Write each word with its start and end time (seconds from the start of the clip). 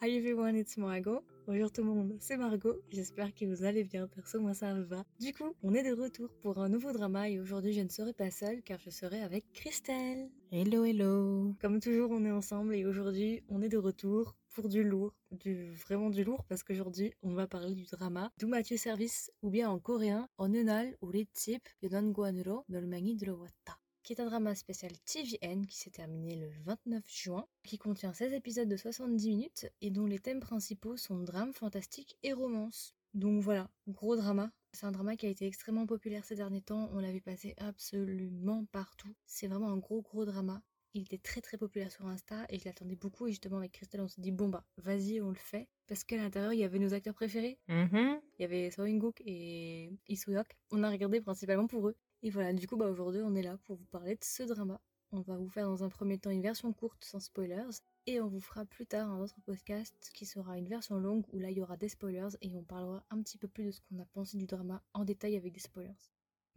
Hi 0.00 0.16
everyone, 0.16 0.56
it's 0.56 0.76
Margot. 0.78 1.22
Bonjour 1.46 1.70
tout 1.70 1.82
le 1.82 1.86
monde, 1.86 2.16
c'est 2.18 2.36
Margot. 2.36 2.74
J'espère 2.90 3.32
que 3.32 3.44
vous 3.44 3.62
allez 3.62 3.84
bien, 3.84 4.08
perso 4.08 4.40
moi 4.40 4.52
ça 4.52 4.74
va. 4.74 5.04
Du 5.20 5.32
coup, 5.32 5.54
on 5.62 5.72
est 5.74 5.84
de 5.84 5.94
retour 5.94 6.28
pour 6.40 6.58
un 6.58 6.68
nouveau 6.68 6.90
drama 6.90 7.28
et 7.28 7.38
aujourd'hui 7.38 7.72
je 7.72 7.82
ne 7.82 7.88
serai 7.88 8.12
pas 8.12 8.32
seule 8.32 8.62
car 8.62 8.80
je 8.80 8.90
serai 8.90 9.20
avec 9.22 9.44
Christelle. 9.52 10.28
Hello 10.50 10.84
hello. 10.84 11.54
Comme 11.60 11.78
toujours, 11.78 12.10
on 12.10 12.24
est 12.24 12.32
ensemble 12.32 12.74
et 12.74 12.84
aujourd'hui, 12.84 13.44
on 13.48 13.62
est 13.62 13.68
de 13.68 13.78
retour 13.78 14.34
pour 14.54 14.68
du 14.68 14.82
lourd, 14.82 15.14
du 15.30 15.70
vraiment 15.70 16.10
du 16.10 16.24
lourd 16.24 16.42
parce 16.48 16.64
qu'aujourd'hui, 16.64 17.12
on 17.22 17.32
va 17.32 17.46
parler 17.46 17.74
du 17.74 17.84
drama 17.84 18.32
Mathieu 18.44 18.76
Service 18.76 19.30
ou 19.42 19.50
bien 19.50 19.70
en 19.70 19.78
coréen, 19.78 20.28
en 20.36 20.52
eunal 20.52 20.96
ou 21.00 21.06
ritip, 21.06 21.62
yodon 21.80 22.10
guanuro, 22.10 22.64
dolmangi 22.68 23.14
drowatta 23.14 23.77
qui 24.08 24.14
est 24.14 24.22
un 24.22 24.24
drama 24.24 24.54
spécial 24.54 24.90
TVN 25.04 25.66
qui 25.66 25.76
s'est 25.76 25.90
terminé 25.90 26.34
le 26.34 26.48
29 26.64 27.04
juin, 27.06 27.46
qui 27.62 27.76
contient 27.76 28.14
16 28.14 28.32
épisodes 28.32 28.66
de 28.66 28.76
70 28.78 29.28
minutes 29.28 29.70
et 29.82 29.90
dont 29.90 30.06
les 30.06 30.18
thèmes 30.18 30.40
principaux 30.40 30.96
sont 30.96 31.18
drame, 31.18 31.52
fantastique 31.52 32.16
et 32.22 32.32
romance. 32.32 32.94
Donc 33.12 33.42
voilà, 33.42 33.68
gros 33.86 34.16
drama. 34.16 34.50
C'est 34.72 34.86
un 34.86 34.92
drama 34.92 35.14
qui 35.14 35.26
a 35.26 35.28
été 35.28 35.46
extrêmement 35.46 35.84
populaire 35.84 36.24
ces 36.24 36.36
derniers 36.36 36.62
temps, 36.62 36.88
on 36.94 37.00
l'a 37.00 37.12
vu 37.12 37.20
passer 37.20 37.54
absolument 37.58 38.64
partout. 38.72 39.14
C'est 39.26 39.46
vraiment 39.46 39.70
un 39.70 39.76
gros 39.76 40.00
gros 40.00 40.24
drama. 40.24 40.62
Il 40.94 41.02
était 41.02 41.18
très 41.18 41.42
très 41.42 41.58
populaire 41.58 41.92
sur 41.92 42.06
Insta 42.06 42.46
et 42.48 42.58
je 42.58 42.64
l'attendais 42.64 42.96
beaucoup 42.96 43.26
et 43.26 43.32
justement 43.32 43.58
avec 43.58 43.72
Christelle 43.72 44.00
on 44.00 44.08
s'est 44.08 44.22
dit 44.22 44.32
bon 44.32 44.48
bah 44.48 44.64
vas-y 44.78 45.20
on 45.20 45.28
le 45.28 45.34
fait 45.34 45.68
parce 45.86 46.02
qu'à 46.02 46.16
l'intérieur 46.16 46.54
il 46.54 46.60
y 46.60 46.64
avait 46.64 46.78
nos 46.78 46.94
acteurs 46.94 47.12
préférés. 47.12 47.58
Mm-hmm. 47.68 48.20
Il 48.38 48.42
y 48.42 48.44
avait 48.46 48.70
So 48.70 48.86
Gook 48.86 49.20
et 49.26 49.90
Isuyok. 50.08 50.56
On 50.70 50.82
a 50.82 50.88
regardé 50.88 51.20
principalement 51.20 51.66
pour 51.66 51.88
eux 51.88 51.96
et 52.22 52.30
voilà, 52.30 52.52
du 52.52 52.66
coup, 52.66 52.76
bah, 52.76 52.88
aujourd'hui, 52.88 53.22
on 53.24 53.34
est 53.34 53.42
là 53.42 53.58
pour 53.64 53.76
vous 53.76 53.84
parler 53.86 54.14
de 54.14 54.24
ce 54.24 54.42
drama. 54.42 54.80
On 55.10 55.20
va 55.20 55.36
vous 55.36 55.48
faire 55.48 55.66
dans 55.66 55.84
un 55.84 55.88
premier 55.88 56.18
temps 56.18 56.30
une 56.30 56.42
version 56.42 56.72
courte 56.72 57.02
sans 57.04 57.20
spoilers. 57.20 57.80
Et 58.06 58.20
on 58.20 58.28
vous 58.28 58.40
fera 58.40 58.64
plus 58.64 58.86
tard 58.86 59.10
un 59.10 59.20
autre 59.20 59.40
podcast 59.44 59.94
qui 60.14 60.26
sera 60.26 60.58
une 60.58 60.68
version 60.68 60.98
longue 60.98 61.24
où 61.32 61.38
là, 61.38 61.50
il 61.50 61.58
y 61.58 61.62
aura 61.62 61.76
des 61.76 61.88
spoilers 61.88 62.36
et 62.40 62.54
on 62.54 62.62
parlera 62.62 63.04
un 63.10 63.22
petit 63.22 63.38
peu 63.38 63.48
plus 63.48 63.64
de 63.64 63.70
ce 63.70 63.80
qu'on 63.80 63.98
a 64.00 64.06
pensé 64.06 64.36
du 64.36 64.46
drama 64.46 64.82
en 64.94 65.04
détail 65.04 65.36
avec 65.36 65.52
des 65.52 65.60
spoilers. 65.60 65.92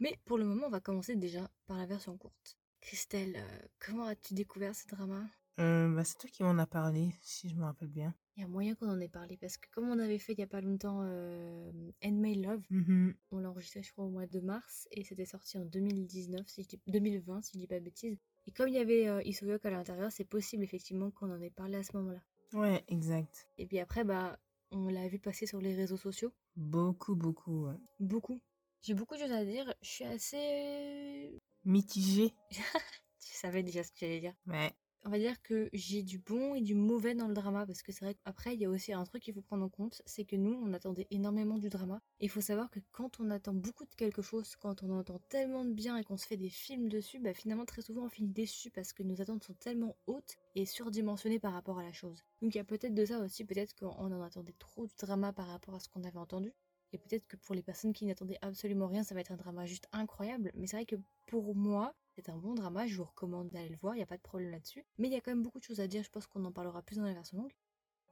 Mais 0.00 0.18
pour 0.24 0.38
le 0.38 0.44
moment, 0.44 0.66
on 0.66 0.70
va 0.70 0.80
commencer 0.80 1.14
déjà 1.14 1.50
par 1.66 1.78
la 1.78 1.86
version 1.86 2.16
courte. 2.16 2.58
Christelle, 2.80 3.36
euh, 3.36 3.66
comment 3.78 4.06
as-tu 4.06 4.34
découvert 4.34 4.74
ce 4.74 4.88
drama? 4.88 5.28
Euh, 5.60 5.94
bah, 5.94 6.04
c'est 6.04 6.18
toi 6.18 6.30
qui 6.30 6.42
m'en 6.42 6.58
as 6.58 6.66
parlé, 6.66 7.14
si 7.22 7.48
je 7.48 7.54
me 7.54 7.64
rappelle 7.64 7.88
bien. 7.88 8.14
Il 8.36 8.40
y 8.40 8.44
a 8.44 8.48
moyen 8.48 8.74
qu'on 8.74 8.88
en 8.88 8.98
ait 9.00 9.08
parlé 9.08 9.36
parce 9.36 9.58
que 9.58 9.68
comme 9.70 9.90
on 9.90 9.98
avait 9.98 10.18
fait 10.18 10.32
il 10.32 10.38
y 10.38 10.42
a 10.42 10.46
pas 10.46 10.62
longtemps 10.62 11.00
euh, 11.02 11.70
Handmaid 12.02 12.42
Love, 12.42 12.62
Mhm. 12.70 13.14
On 13.30 13.38
l'a 13.38 13.50
enregistré, 13.50 13.82
je 13.82 13.92
crois, 13.92 14.04
au 14.06 14.10
mois 14.10 14.26
de 14.26 14.40
mars 14.40 14.88
et 14.90 15.04
c'était 15.04 15.26
sorti 15.26 15.58
en 15.58 15.64
2019, 15.66 16.48
si 16.48 16.62
je 16.62 16.68
dis 16.68 16.80
2020, 16.86 17.42
si 17.42 17.52
je 17.54 17.58
dis 17.58 17.66
pas 17.66 17.78
de 17.78 17.84
bêtises. 17.84 18.18
Et 18.46 18.52
comme 18.52 18.68
il 18.68 18.74
y 18.74 18.78
avait 18.78 19.06
euh, 19.08 19.58
à 19.64 19.70
l'intérieur, 19.70 20.10
c'est 20.10 20.24
possible 20.24 20.64
effectivement 20.64 21.10
qu'on 21.10 21.30
en 21.30 21.40
ait 21.42 21.50
parlé 21.50 21.76
à 21.76 21.82
ce 21.82 21.94
moment-là. 21.98 22.22
Ouais, 22.54 22.82
exact. 22.88 23.48
Et 23.58 23.66
puis 23.66 23.78
après, 23.78 24.04
bah, 24.04 24.38
on 24.70 24.88
l'a 24.88 25.08
vu 25.08 25.18
passer 25.18 25.46
sur 25.46 25.60
les 25.60 25.74
réseaux 25.74 25.96
sociaux. 25.98 26.32
Beaucoup, 26.56 27.14
beaucoup. 27.14 27.66
ouais. 27.66 27.76
Beaucoup. 28.00 28.40
J'ai 28.80 28.94
beaucoup 28.94 29.14
de 29.14 29.20
choses 29.20 29.32
à 29.32 29.44
dire. 29.44 29.72
Je 29.82 29.88
suis 29.88 30.04
assez. 30.04 31.40
Mitigé. 31.64 32.34
Tu 33.20 33.32
savais 33.38 33.62
déjà 33.62 33.82
ce 33.84 33.90
que 33.92 33.98
j'allais 34.00 34.20
dire. 34.20 34.34
Ouais. 34.46 34.72
On 35.04 35.10
va 35.10 35.18
dire 35.18 35.42
que 35.42 35.68
j'ai 35.72 36.04
du 36.04 36.18
bon 36.18 36.54
et 36.54 36.60
du 36.60 36.76
mauvais 36.76 37.16
dans 37.16 37.26
le 37.26 37.34
drama 37.34 37.66
parce 37.66 37.82
que 37.82 37.90
c'est 37.90 38.04
vrai 38.04 38.14
qu'après 38.14 38.54
il 38.54 38.60
y 38.60 38.66
a 38.66 38.70
aussi 38.70 38.92
un 38.92 39.02
truc 39.02 39.24
qu'il 39.24 39.34
faut 39.34 39.42
prendre 39.42 39.64
en 39.64 39.68
compte, 39.68 40.00
c'est 40.06 40.24
que 40.24 40.36
nous 40.36 40.52
on 40.52 40.72
attendait 40.72 41.08
énormément 41.10 41.58
du 41.58 41.68
drama. 41.68 42.00
Et 42.20 42.26
il 42.26 42.28
faut 42.28 42.40
savoir 42.40 42.70
que 42.70 42.78
quand 42.92 43.18
on 43.18 43.30
attend 43.30 43.52
beaucoup 43.52 43.84
de 43.84 43.94
quelque 43.96 44.22
chose, 44.22 44.54
quand 44.54 44.84
on 44.84 44.90
entend 44.96 45.18
tellement 45.28 45.64
de 45.64 45.72
bien 45.72 45.96
et 45.96 46.04
qu'on 46.04 46.16
se 46.16 46.26
fait 46.26 46.36
des 46.36 46.50
films 46.50 46.88
dessus, 46.88 47.18
bah 47.18 47.34
finalement 47.34 47.64
très 47.64 47.82
souvent 47.82 48.04
on 48.04 48.08
finit 48.08 48.28
déçu 48.30 48.70
parce 48.70 48.92
que 48.92 49.02
nos 49.02 49.20
attentes 49.20 49.42
sont 49.42 49.54
tellement 49.54 49.96
hautes 50.06 50.36
et 50.54 50.66
surdimensionnées 50.66 51.40
par 51.40 51.52
rapport 51.52 51.80
à 51.80 51.82
la 51.82 51.92
chose. 51.92 52.22
Donc 52.40 52.54
il 52.54 52.58
y 52.58 52.60
a 52.60 52.64
peut-être 52.64 52.94
de 52.94 53.04
ça 53.04 53.18
aussi, 53.18 53.44
peut-être 53.44 53.74
qu'on 53.74 53.88
en 53.88 54.22
attendait 54.22 54.54
trop 54.60 54.86
du 54.86 54.94
drama 54.96 55.32
par 55.32 55.48
rapport 55.48 55.74
à 55.74 55.80
ce 55.80 55.88
qu'on 55.88 56.04
avait 56.04 56.18
entendu. 56.18 56.52
Et 56.92 56.98
peut-être 56.98 57.26
que 57.26 57.36
pour 57.36 57.54
les 57.54 57.62
personnes 57.62 57.92
qui 57.92 58.04
n'attendaient 58.04 58.38
absolument 58.42 58.86
rien, 58.86 59.02
ça 59.02 59.14
va 59.14 59.20
être 59.20 59.32
un 59.32 59.36
drama 59.36 59.64
juste 59.66 59.88
incroyable. 59.92 60.52
Mais 60.54 60.66
c'est 60.66 60.76
vrai 60.76 60.86
que 60.86 60.96
pour 61.26 61.54
moi, 61.54 61.94
c'est 62.14 62.28
un 62.28 62.36
bon 62.36 62.54
drama, 62.54 62.86
je 62.86 62.96
vous 62.96 63.04
recommande 63.04 63.48
d'aller 63.48 63.70
le 63.70 63.76
voir, 63.76 63.94
il 63.94 63.98
n'y 63.98 64.02
a 64.02 64.06
pas 64.06 64.18
de 64.18 64.22
problème 64.22 64.50
là-dessus. 64.50 64.84
Mais 64.98 65.08
il 65.08 65.12
y 65.12 65.16
a 65.16 65.20
quand 65.20 65.30
même 65.30 65.42
beaucoup 65.42 65.58
de 65.58 65.64
choses 65.64 65.80
à 65.80 65.86
dire, 65.86 66.02
je 66.02 66.10
pense 66.10 66.26
qu'on 66.26 66.44
en 66.44 66.52
parlera 66.52 66.82
plus 66.82 66.96
dans 66.96 67.04
la 67.04 67.14
version 67.14 67.38
longue. 67.38 67.54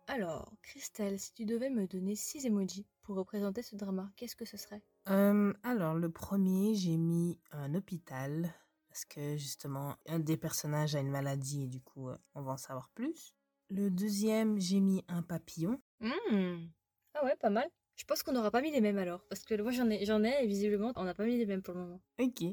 Alors, 0.07 0.53
Christelle, 0.63 1.21
si 1.21 1.33
tu 1.35 1.45
devais 1.45 1.71
me 1.71 1.87
donner 1.87 2.17
6 2.17 2.47
emojis 2.47 2.87
pour 3.03 3.17
représenter 3.17 3.63
ce 3.63 3.77
drama, 3.77 4.11
qu'est-ce 4.17 4.35
que 4.35 4.45
ce 4.45 4.57
serait? 4.57 4.83
Euh, 5.09 5.53
alors, 5.63 5.95
le 5.95 6.11
premier, 6.11 6.75
j'ai 6.75 6.97
mis 6.97 7.39
un 7.51 7.75
hôpital. 7.75 8.53
Parce 8.89 9.05
que 9.05 9.37
justement, 9.37 9.95
un 10.09 10.19
des 10.19 10.37
personnages 10.37 10.97
a 10.97 11.01
une 11.01 11.11
maladie 11.11 11.63
et 11.63 11.69
du 11.69 11.81
coup, 11.81 12.09
euh, 12.09 12.19
on 12.35 12.43
va 12.43 12.53
en 12.53 12.57
savoir 12.57 12.89
plus. 12.91 13.37
Le 13.69 13.89
deuxième, 13.89 14.59
j'ai 14.59 14.81
mis 14.81 15.05
un 15.07 15.23
papillon. 15.23 15.81
Hmm. 16.01 16.67
Ah 17.15 17.25
ouais, 17.25 17.37
pas 17.37 17.51
mal. 17.51 17.69
Je 18.01 18.07
pense 18.07 18.23
qu'on 18.23 18.33
n'aura 18.33 18.51
pas 18.51 18.63
mis 18.63 18.71
les 18.71 18.81
mêmes 18.81 18.97
alors, 18.97 19.23
parce 19.29 19.43
que 19.45 19.61
moi 19.61 19.73
j'en 19.73 19.91
ai, 19.91 20.07
j'en 20.07 20.25
ai 20.25 20.33
et 20.43 20.47
visiblement 20.47 20.91
on 20.97 21.05
n'a 21.05 21.13
pas 21.13 21.27
mis 21.27 21.37
les 21.37 21.45
mêmes 21.45 21.61
pour 21.61 21.75
le 21.75 21.81
moment. 21.81 22.01
Ok. 22.19 22.45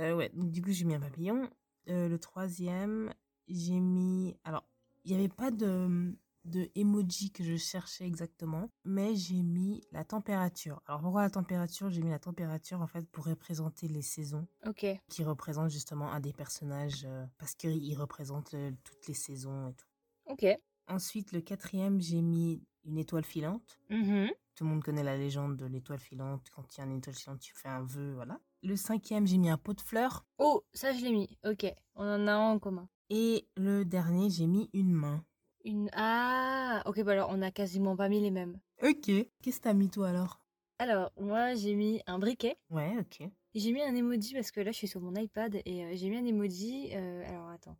Euh, 0.00 0.16
ouais, 0.16 0.30
donc 0.30 0.50
du 0.50 0.60
coup, 0.62 0.72
j'ai 0.72 0.84
mis 0.84 0.96
un 0.96 1.00
papillon. 1.00 1.48
Euh, 1.88 2.08
le 2.08 2.18
troisième, 2.18 3.14
j'ai 3.46 3.78
mis. 3.78 4.36
Alors, 4.42 4.64
il 5.04 5.12
n'y 5.12 5.18
avait 5.20 5.32
pas 5.32 5.52
de, 5.52 6.12
de 6.44 6.68
emoji 6.74 7.30
que 7.30 7.44
je 7.44 7.54
cherchais 7.56 8.04
exactement, 8.04 8.68
mais 8.84 9.14
j'ai 9.14 9.44
mis 9.44 9.80
la 9.92 10.04
température. 10.04 10.82
Alors, 10.86 11.02
pourquoi 11.02 11.22
la 11.22 11.30
température? 11.30 11.88
J'ai 11.88 12.02
mis 12.02 12.10
la 12.10 12.18
température 12.18 12.80
en 12.82 12.88
fait 12.88 13.08
pour 13.12 13.26
représenter 13.26 13.86
les 13.86 14.02
saisons, 14.02 14.48
Ok. 14.66 14.84
qui 15.08 15.22
représentent 15.22 15.70
justement 15.70 16.10
un 16.10 16.18
des 16.18 16.32
personnages, 16.32 17.04
euh, 17.04 17.24
parce 17.38 17.54
qu'il 17.54 17.96
représente 17.96 18.54
euh, 18.54 18.72
toutes 18.82 19.06
les 19.06 19.14
saisons 19.14 19.68
et 19.68 19.74
tout. 19.74 19.86
Ok. 20.26 20.46
Ensuite, 20.88 21.30
le 21.30 21.42
quatrième, 21.42 22.00
j'ai 22.00 22.22
mis 22.22 22.60
une 22.84 22.98
étoile 22.98 23.24
filante. 23.24 23.78
Mhm. 23.88 24.30
Tout 24.60 24.64
le 24.66 24.72
monde 24.72 24.82
connaît 24.84 25.02
la 25.02 25.16
légende 25.16 25.56
de 25.56 25.64
l'étoile 25.64 25.98
filante. 25.98 26.46
Quand 26.54 26.76
il 26.76 26.80
y 26.80 26.82
a 26.82 26.84
une 26.84 26.98
étoile 26.98 27.16
filante, 27.16 27.40
tu 27.40 27.54
fais 27.54 27.68
un 27.70 27.80
vœu, 27.82 28.12
voilà. 28.12 28.38
Le 28.62 28.76
cinquième, 28.76 29.26
j'ai 29.26 29.38
mis 29.38 29.48
un 29.48 29.56
pot 29.56 29.72
de 29.72 29.80
fleurs. 29.80 30.26
Oh, 30.36 30.62
ça 30.74 30.92
je 30.92 31.02
l'ai 31.02 31.12
mis. 31.12 31.38
Ok. 31.46 31.64
On 31.94 32.04
en 32.04 32.26
a 32.26 32.32
un 32.32 32.50
en 32.50 32.58
commun. 32.58 32.86
Et 33.08 33.48
le 33.56 33.86
dernier, 33.86 34.28
j'ai 34.28 34.46
mis 34.46 34.68
une 34.74 34.92
main. 34.92 35.24
Une. 35.64 35.88
Ah 35.94 36.82
Ok, 36.84 37.02
bah 37.04 37.12
alors 37.12 37.30
on 37.32 37.40
a 37.40 37.50
quasiment 37.50 37.96
pas 37.96 38.10
mis 38.10 38.20
les 38.20 38.30
mêmes. 38.30 38.60
Ok. 38.82 39.10
Qu'est-ce 39.40 39.60
que 39.60 39.62
t'as 39.62 39.72
mis 39.72 39.88
toi 39.88 40.10
alors? 40.10 40.42
Alors, 40.78 41.10
moi 41.18 41.54
j'ai 41.54 41.74
mis 41.74 42.02
un 42.06 42.18
briquet. 42.18 42.58
Ouais, 42.68 42.94
ok. 43.00 43.30
J'ai 43.54 43.72
mis 43.72 43.80
un 43.80 43.94
emoji 43.94 44.34
parce 44.34 44.50
que 44.50 44.60
là 44.60 44.72
je 44.72 44.76
suis 44.76 44.88
sur 44.88 45.00
mon 45.00 45.14
iPad 45.14 45.54
et 45.64 45.86
euh, 45.86 45.92
j'ai 45.94 46.10
mis 46.10 46.18
un 46.18 46.26
emoji. 46.26 46.90
euh, 46.94 47.26
alors 47.26 47.48
attends. 47.48 47.78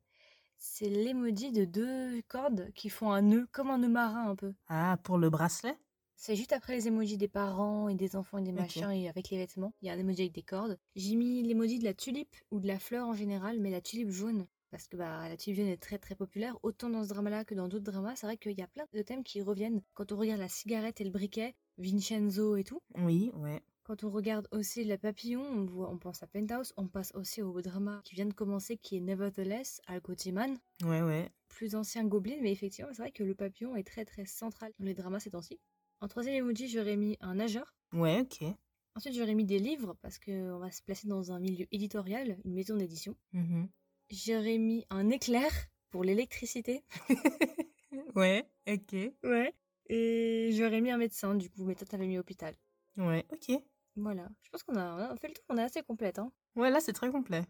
C'est 0.56 0.88
l'emoji 0.88 1.52
de 1.52 1.66
deux 1.66 2.22
cordes 2.22 2.70
qui 2.74 2.88
font 2.88 3.10
un 3.12 3.20
nœud, 3.20 3.47
comme 3.52 3.68
un 3.68 3.76
nœud 3.76 3.88
marin 3.88 4.30
un 4.30 4.34
peu. 4.34 4.54
Ah, 4.68 4.97
pour 5.02 5.18
le 5.18 5.28
bracelet? 5.28 5.76
C'est 6.22 6.36
juste 6.36 6.53
après 6.53 6.75
les 6.75 6.86
emojis 6.86 7.16
des 7.16 7.28
parents 7.28 7.88
et 7.88 7.94
des 7.94 8.14
enfants 8.14 8.36
et 8.36 8.42
des 8.42 8.53
machins 8.53 8.91
et 8.91 9.08
avec 9.08 9.31
les 9.31 9.38
vêtements. 9.38 9.72
Il 9.81 9.88
y 9.88 9.91
a 9.91 9.94
un 9.94 9.98
emoji 9.98 10.20
avec 10.20 10.34
des 10.34 10.42
cordes. 10.42 10.78
J'ai 10.94 11.16
mis 11.16 11.42
l'emoji 11.42 11.78
de 11.78 11.84
la 11.84 11.94
tulipe 11.94 12.36
ou 12.50 12.60
de 12.60 12.66
la 12.66 12.78
fleur 12.78 13.08
en 13.08 13.14
général, 13.14 13.58
mais 13.58 13.70
la 13.70 13.81
tulipe 13.81 14.10
jaune. 14.10 14.47
Parce 14.70 14.86
que 14.86 14.98
bah, 14.98 15.30
la 15.30 15.38
tulipe 15.38 15.56
jaune 15.56 15.69
est 15.69 15.80
très 15.80 15.97
très 15.97 16.14
populaire, 16.14 16.59
autant 16.62 16.91
dans 16.91 17.04
ce 17.04 17.09
drama-là 17.09 17.47
que 17.47 17.54
dans 17.54 17.69
d'autres 17.69 17.91
dramas. 17.91 18.16
C'est 18.16 18.26
vrai 18.26 18.36
qu'il 18.36 18.53
y 18.53 18.60
a 18.60 18.66
plein 18.66 18.84
de 18.92 19.00
thèmes 19.00 19.25
qui 19.25 19.41
reviennent. 19.41 19.80
Quand 19.94 20.12
on 20.12 20.19
regarde 20.19 20.41
la 20.41 20.50
cigarette 20.50 21.00
et 21.00 21.04
le 21.04 21.10
briquet, 21.10 21.54
Vincenzo 21.78 22.56
et 22.56 22.64
tout. 22.64 22.82
Oui, 22.98 23.32
ouais. 23.36 23.62
Quand 23.84 24.04
on 24.04 24.10
regarde 24.10 24.47
aussi 24.53 24.84
le 24.84 24.98
papillon, 24.98 25.42
on, 25.42 25.64
voit, 25.64 25.88
on 25.88 25.97
pense 25.97 26.22
à 26.22 26.26
Penthouse. 26.26 26.75
On 26.76 26.86
passe 26.86 27.12
aussi 27.14 27.41
au 27.41 27.62
drama 27.62 28.03
qui 28.04 28.14
vient 28.14 28.26
de 28.26 28.34
commencer, 28.34 28.76
qui 28.76 28.98
est 28.98 29.00
Nevertheless, 29.00 29.80
Al 29.86 30.03
Gotiman. 30.03 30.59
Ouais, 30.82 31.00
ouais. 31.00 31.30
Plus 31.48 31.75
ancien 31.75 32.04
Goblin, 32.04 32.36
mais 32.42 32.53
effectivement, 32.53 32.91
c'est 32.92 33.00
vrai 33.00 33.10
que 33.10 33.25
le 33.25 33.34
papillon 33.34 33.75
est 33.75 33.86
très 33.86 34.04
très 34.04 34.26
central 34.26 34.70
dans 34.78 34.84
les 34.84 34.92
dramas 34.92 35.19
ces 35.19 35.30
temps-ci. 35.30 35.59
En 36.00 36.09
troisième 36.09 36.34
emoji, 36.34 36.69
j'aurais 36.69 36.97
mis 36.97 37.16
un 37.21 37.34
nageur. 37.34 37.74
Ouais, 37.92 38.21
ok. 38.21 38.45
Ensuite, 38.97 39.15
j'aurais 39.15 39.34
mis 39.34 39.45
des 39.45 39.59
livres 39.59 39.95
parce 40.01 40.19
qu'on 40.19 40.59
va 40.59 40.71
se 40.71 40.83
placer 40.83 41.09
dans 41.09 41.30
un 41.30 41.39
milieu 41.39 41.66
éditorial, 41.72 42.39
une 42.45 42.54
maison 42.54 42.77
d'édition. 42.77 43.16
Mhm. 43.33 43.69
J'aurais 44.10 44.59
mis 44.59 44.86
un 44.91 45.10
éclair 45.10 45.51
pour 45.91 46.03
l'électricité. 46.03 46.84
ouais, 48.16 48.51
ok. 48.66 48.97
Ouais. 49.24 49.54
Et 49.89 50.51
j'aurais 50.53 50.80
mis 50.80 50.91
un 50.91 50.97
médecin, 50.97 51.34
du 51.34 51.51
coup, 51.51 51.65
mais 51.65 51.74
toi, 51.74 51.86
t'avais 51.86 52.07
mis 52.07 52.19
hôpital. 52.19 52.54
Ouais, 52.97 53.27
ok. 53.30 53.60
Voilà. 53.97 54.28
Je 54.42 54.51
pense 54.51 54.63
qu'on 54.63 54.77
a, 54.77 55.10
on 55.10 55.13
a 55.13 55.16
fait 55.16 55.28
le 55.28 55.34
tour, 55.34 55.45
on 55.51 55.59
est 55.59 55.63
assez 55.63 55.83
complète. 55.83 56.19
Hein. 56.19 56.33
Ouais, 56.57 56.71
là, 56.71 56.80
c'est 56.80 56.92
très 56.92 57.10
complet. 57.10 57.42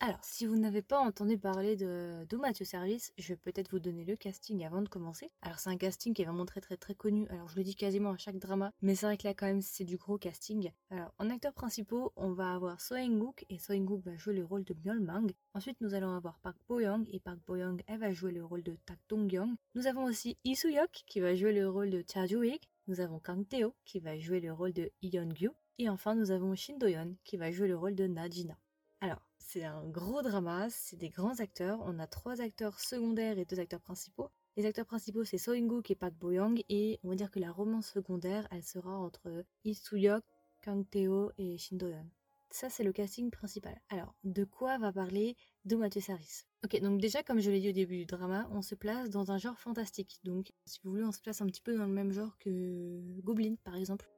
Alors, 0.00 0.22
si 0.22 0.46
vous 0.46 0.56
n'avez 0.56 0.80
pas 0.80 1.00
entendu 1.00 1.36
parler 1.38 1.74
de, 1.74 2.24
de 2.28 2.36
Mathieu 2.36 2.64
Service, 2.64 3.12
je 3.18 3.28
vais 3.28 3.36
peut-être 3.36 3.72
vous 3.72 3.80
donner 3.80 4.04
le 4.04 4.14
casting 4.14 4.64
avant 4.64 4.80
de 4.80 4.88
commencer. 4.88 5.32
Alors, 5.42 5.58
c'est 5.58 5.70
un 5.70 5.76
casting 5.76 6.14
qui 6.14 6.22
est 6.22 6.24
vraiment 6.24 6.46
très 6.46 6.60
très 6.60 6.76
très 6.76 6.94
connu. 6.94 7.26
Alors, 7.30 7.48
je 7.48 7.56
le 7.56 7.64
dis 7.64 7.74
quasiment 7.74 8.12
à 8.12 8.16
chaque 8.16 8.38
drama, 8.38 8.72
mais 8.80 8.94
c'est 8.94 9.06
vrai 9.06 9.16
que 9.16 9.26
là, 9.26 9.34
quand 9.34 9.46
même, 9.46 9.60
c'est 9.60 9.82
du 9.82 9.96
gros 9.96 10.16
casting. 10.16 10.70
Alors, 10.90 11.12
en 11.18 11.28
acteurs 11.30 11.52
principaux, 11.52 12.12
on 12.14 12.30
va 12.30 12.54
avoir 12.54 12.80
So 12.80 12.94
In-guk, 12.94 13.44
et 13.48 13.58
So 13.58 13.72
In-guk 13.72 14.04
va 14.04 14.16
jouer 14.16 14.34
le 14.34 14.44
rôle 14.44 14.62
de 14.62 14.76
Myol 14.84 15.00
Mang. 15.00 15.32
Ensuite, 15.54 15.80
nous 15.80 15.94
allons 15.94 16.14
avoir 16.14 16.38
Park 16.38 16.58
Bo-young, 16.68 17.04
et 17.10 17.18
Park 17.18 17.40
Bo-young, 17.44 17.82
elle 17.88 17.98
va 17.98 18.12
jouer 18.12 18.30
le 18.30 18.44
rôle 18.44 18.62
de 18.62 18.76
Tak 18.86 19.00
Dong-young. 19.08 19.56
Nous 19.74 19.88
avons 19.88 20.04
aussi 20.04 20.38
Lee 20.44 20.54
Soo-hyuk, 20.54 21.02
qui 21.08 21.18
va 21.18 21.34
jouer 21.34 21.52
le 21.52 21.68
rôle 21.68 21.90
de 21.90 22.04
Cha 22.08 22.24
Joo-ik. 22.24 22.70
Nous 22.86 23.00
avons 23.00 23.18
Kang 23.18 23.44
Tae-ho, 23.48 23.74
qui 23.84 23.98
va 23.98 24.16
jouer 24.16 24.38
le 24.38 24.52
rôle 24.52 24.72
de 24.72 24.92
Yeon-gyu. 25.02 25.50
Et 25.78 25.88
enfin, 25.88 26.14
nous 26.14 26.30
avons 26.30 26.54
Shin 26.54 26.78
Do-yeon, 26.78 27.16
qui 27.24 27.36
va 27.36 27.50
jouer 27.50 27.66
le 27.66 27.76
rôle 27.76 27.96
de 27.96 28.06
Na 28.06 28.30
Jina. 28.30 28.56
Alors, 29.00 29.22
c'est 29.38 29.64
un 29.64 29.88
gros 29.88 30.22
drama, 30.22 30.68
c'est 30.70 30.96
des 30.96 31.08
grands 31.08 31.38
acteurs. 31.38 31.80
On 31.84 31.98
a 32.00 32.06
trois 32.06 32.40
acteurs 32.40 32.80
secondaires 32.80 33.38
et 33.38 33.44
deux 33.44 33.60
acteurs 33.60 33.80
principaux. 33.80 34.30
Les 34.56 34.66
acteurs 34.66 34.86
principaux, 34.86 35.22
c'est 35.24 35.38
So 35.38 35.52
In-guk 35.52 35.90
et 35.90 35.94
Park 35.94 36.14
Bo-young. 36.14 36.64
Et 36.68 36.98
on 37.04 37.10
va 37.10 37.14
dire 37.14 37.30
que 37.30 37.38
la 37.38 37.52
romance 37.52 37.86
secondaire, 37.86 38.48
elle 38.50 38.64
sera 38.64 38.90
entre 38.98 39.44
Lee 39.64 39.74
Soo-hyuk, 39.74 40.24
Kang 40.62 40.84
Tae-ho 40.90 41.30
et 41.38 41.56
Shin 41.58 41.76
Do-yeon. 41.76 42.10
Ça, 42.50 42.70
c'est 42.70 42.82
le 42.82 42.92
casting 42.92 43.30
principal. 43.30 43.80
Alors, 43.88 44.14
de 44.24 44.42
quoi 44.42 44.78
va 44.78 44.92
parler 44.92 45.36
Do 45.64 45.78
Mathieu 45.78 46.00
Saris? 46.00 46.42
Ok, 46.64 46.80
donc 46.80 47.00
déjà, 47.00 47.22
comme 47.22 47.38
je 47.38 47.50
l'ai 47.52 47.60
dit 47.60 47.68
au 47.68 47.72
début 47.72 47.98
du 47.98 48.06
drama, 48.06 48.48
on 48.50 48.62
se 48.62 48.74
place 48.74 49.10
dans 49.10 49.30
un 49.30 49.38
genre 49.38 49.58
fantastique. 49.60 50.18
Donc, 50.24 50.52
si 50.64 50.80
vous 50.82 50.90
voulez, 50.90 51.04
on 51.04 51.12
se 51.12 51.20
place 51.20 51.40
un 51.40 51.46
petit 51.46 51.62
peu 51.62 51.76
dans 51.76 51.86
le 51.86 51.92
même 51.92 52.10
genre 52.10 52.36
que 52.38 53.20
Goblin, 53.20 53.54
par 53.62 53.76
exemple. 53.76 54.10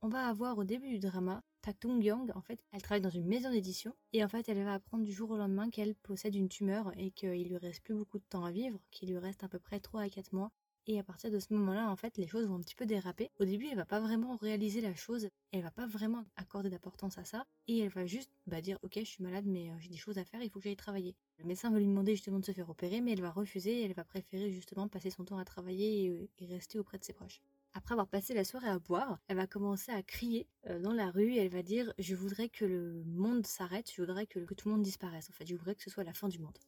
On 0.00 0.08
va 0.08 0.28
avoir 0.28 0.56
au 0.56 0.64
début 0.64 0.88
du 0.88 0.98
drama 0.98 1.44
Tak 1.62 1.78
Tung 1.78 2.02
Young, 2.02 2.32
en 2.34 2.42
fait, 2.42 2.64
elle 2.72 2.82
travaille 2.82 3.00
dans 3.00 3.08
une 3.08 3.26
maison 3.26 3.48
d'édition 3.48 3.94
et 4.12 4.24
en 4.24 4.28
fait, 4.28 4.48
elle 4.48 4.64
va 4.64 4.74
apprendre 4.74 5.04
du 5.04 5.12
jour 5.12 5.30
au 5.30 5.36
lendemain 5.36 5.70
qu'elle 5.70 5.94
possède 5.94 6.34
une 6.34 6.48
tumeur 6.48 6.92
et 6.98 7.12
qu'il 7.12 7.48
lui 7.48 7.56
reste 7.56 7.84
plus 7.84 7.94
beaucoup 7.94 8.18
de 8.18 8.24
temps 8.28 8.44
à 8.44 8.50
vivre, 8.50 8.80
qu'il 8.90 9.10
lui 9.10 9.18
reste 9.18 9.44
à 9.44 9.48
peu 9.48 9.60
près 9.60 9.78
3 9.78 10.02
à 10.02 10.08
4 10.08 10.32
mois 10.32 10.50
et 10.88 10.98
à 10.98 11.04
partir 11.04 11.30
de 11.30 11.38
ce 11.38 11.54
moment-là, 11.54 11.88
en 11.88 11.94
fait, 11.94 12.18
les 12.18 12.26
choses 12.26 12.48
vont 12.48 12.56
un 12.56 12.60
petit 12.60 12.74
peu 12.74 12.84
déraper. 12.84 13.30
Au 13.38 13.44
début, 13.44 13.68
elle 13.68 13.76
va 13.76 13.84
pas 13.84 14.00
vraiment 14.00 14.36
réaliser 14.36 14.80
la 14.80 14.96
chose, 14.96 15.28
elle 15.52 15.62
va 15.62 15.70
pas 15.70 15.86
vraiment 15.86 16.24
accorder 16.34 16.68
d'importance 16.68 17.16
à 17.16 17.24
ça, 17.24 17.46
et 17.68 17.78
elle 17.78 17.90
va 17.90 18.06
juste 18.06 18.32
bah, 18.48 18.60
dire 18.60 18.80
ok, 18.82 18.94
je 18.96 19.04
suis 19.04 19.22
malade, 19.22 19.44
mais 19.46 19.70
euh, 19.70 19.74
j'ai 19.78 19.88
des 19.88 19.96
choses 19.96 20.18
à 20.18 20.24
faire, 20.24 20.42
il 20.42 20.50
faut 20.50 20.58
que 20.58 20.64
j'aille 20.64 20.74
travailler. 20.74 21.14
Le 21.38 21.44
médecin 21.44 21.70
va 21.70 21.78
lui 21.78 21.86
demander 21.86 22.16
justement 22.16 22.40
de 22.40 22.44
se 22.44 22.52
faire 22.52 22.68
opérer, 22.68 23.00
mais 23.00 23.12
elle 23.12 23.22
va 23.22 23.30
refuser, 23.30 23.84
elle 23.84 23.94
va 23.94 24.02
préférer 24.02 24.50
justement 24.50 24.88
passer 24.88 25.10
son 25.10 25.24
temps 25.24 25.38
à 25.38 25.44
travailler 25.44 26.06
et, 26.06 26.30
et 26.40 26.46
rester 26.46 26.80
auprès 26.80 26.98
de 26.98 27.04
ses 27.04 27.12
proches. 27.12 27.40
Après 27.74 27.94
avoir 27.94 28.06
passé 28.06 28.34
la 28.34 28.44
soirée 28.44 28.68
à 28.68 28.78
boire, 28.78 29.18
elle 29.28 29.36
va 29.36 29.46
commencer 29.46 29.92
à 29.92 30.02
crier 30.02 30.46
euh, 30.68 30.78
dans 30.78 30.92
la 30.92 31.10
rue 31.10 31.36
elle 31.36 31.48
va 31.48 31.62
dire 31.62 31.92
Je 31.98 32.14
voudrais 32.14 32.50
que 32.50 32.66
le 32.66 33.02
monde 33.06 33.46
s'arrête, 33.46 33.90
je 33.90 34.02
voudrais 34.02 34.26
que, 34.26 34.40
tout 34.40 34.68
le 34.68 34.74
monde 34.74 34.82
disparaisse. 34.82 35.30
En 35.30 35.32
fait, 35.32 35.46
je 35.46 35.56
voudrais 35.56 35.74
que 35.74 35.82
ce 35.82 35.88
soit 35.88 36.04
la 36.04 36.12
fin 36.12 36.28
du 36.28 36.38
monde. 36.38 36.58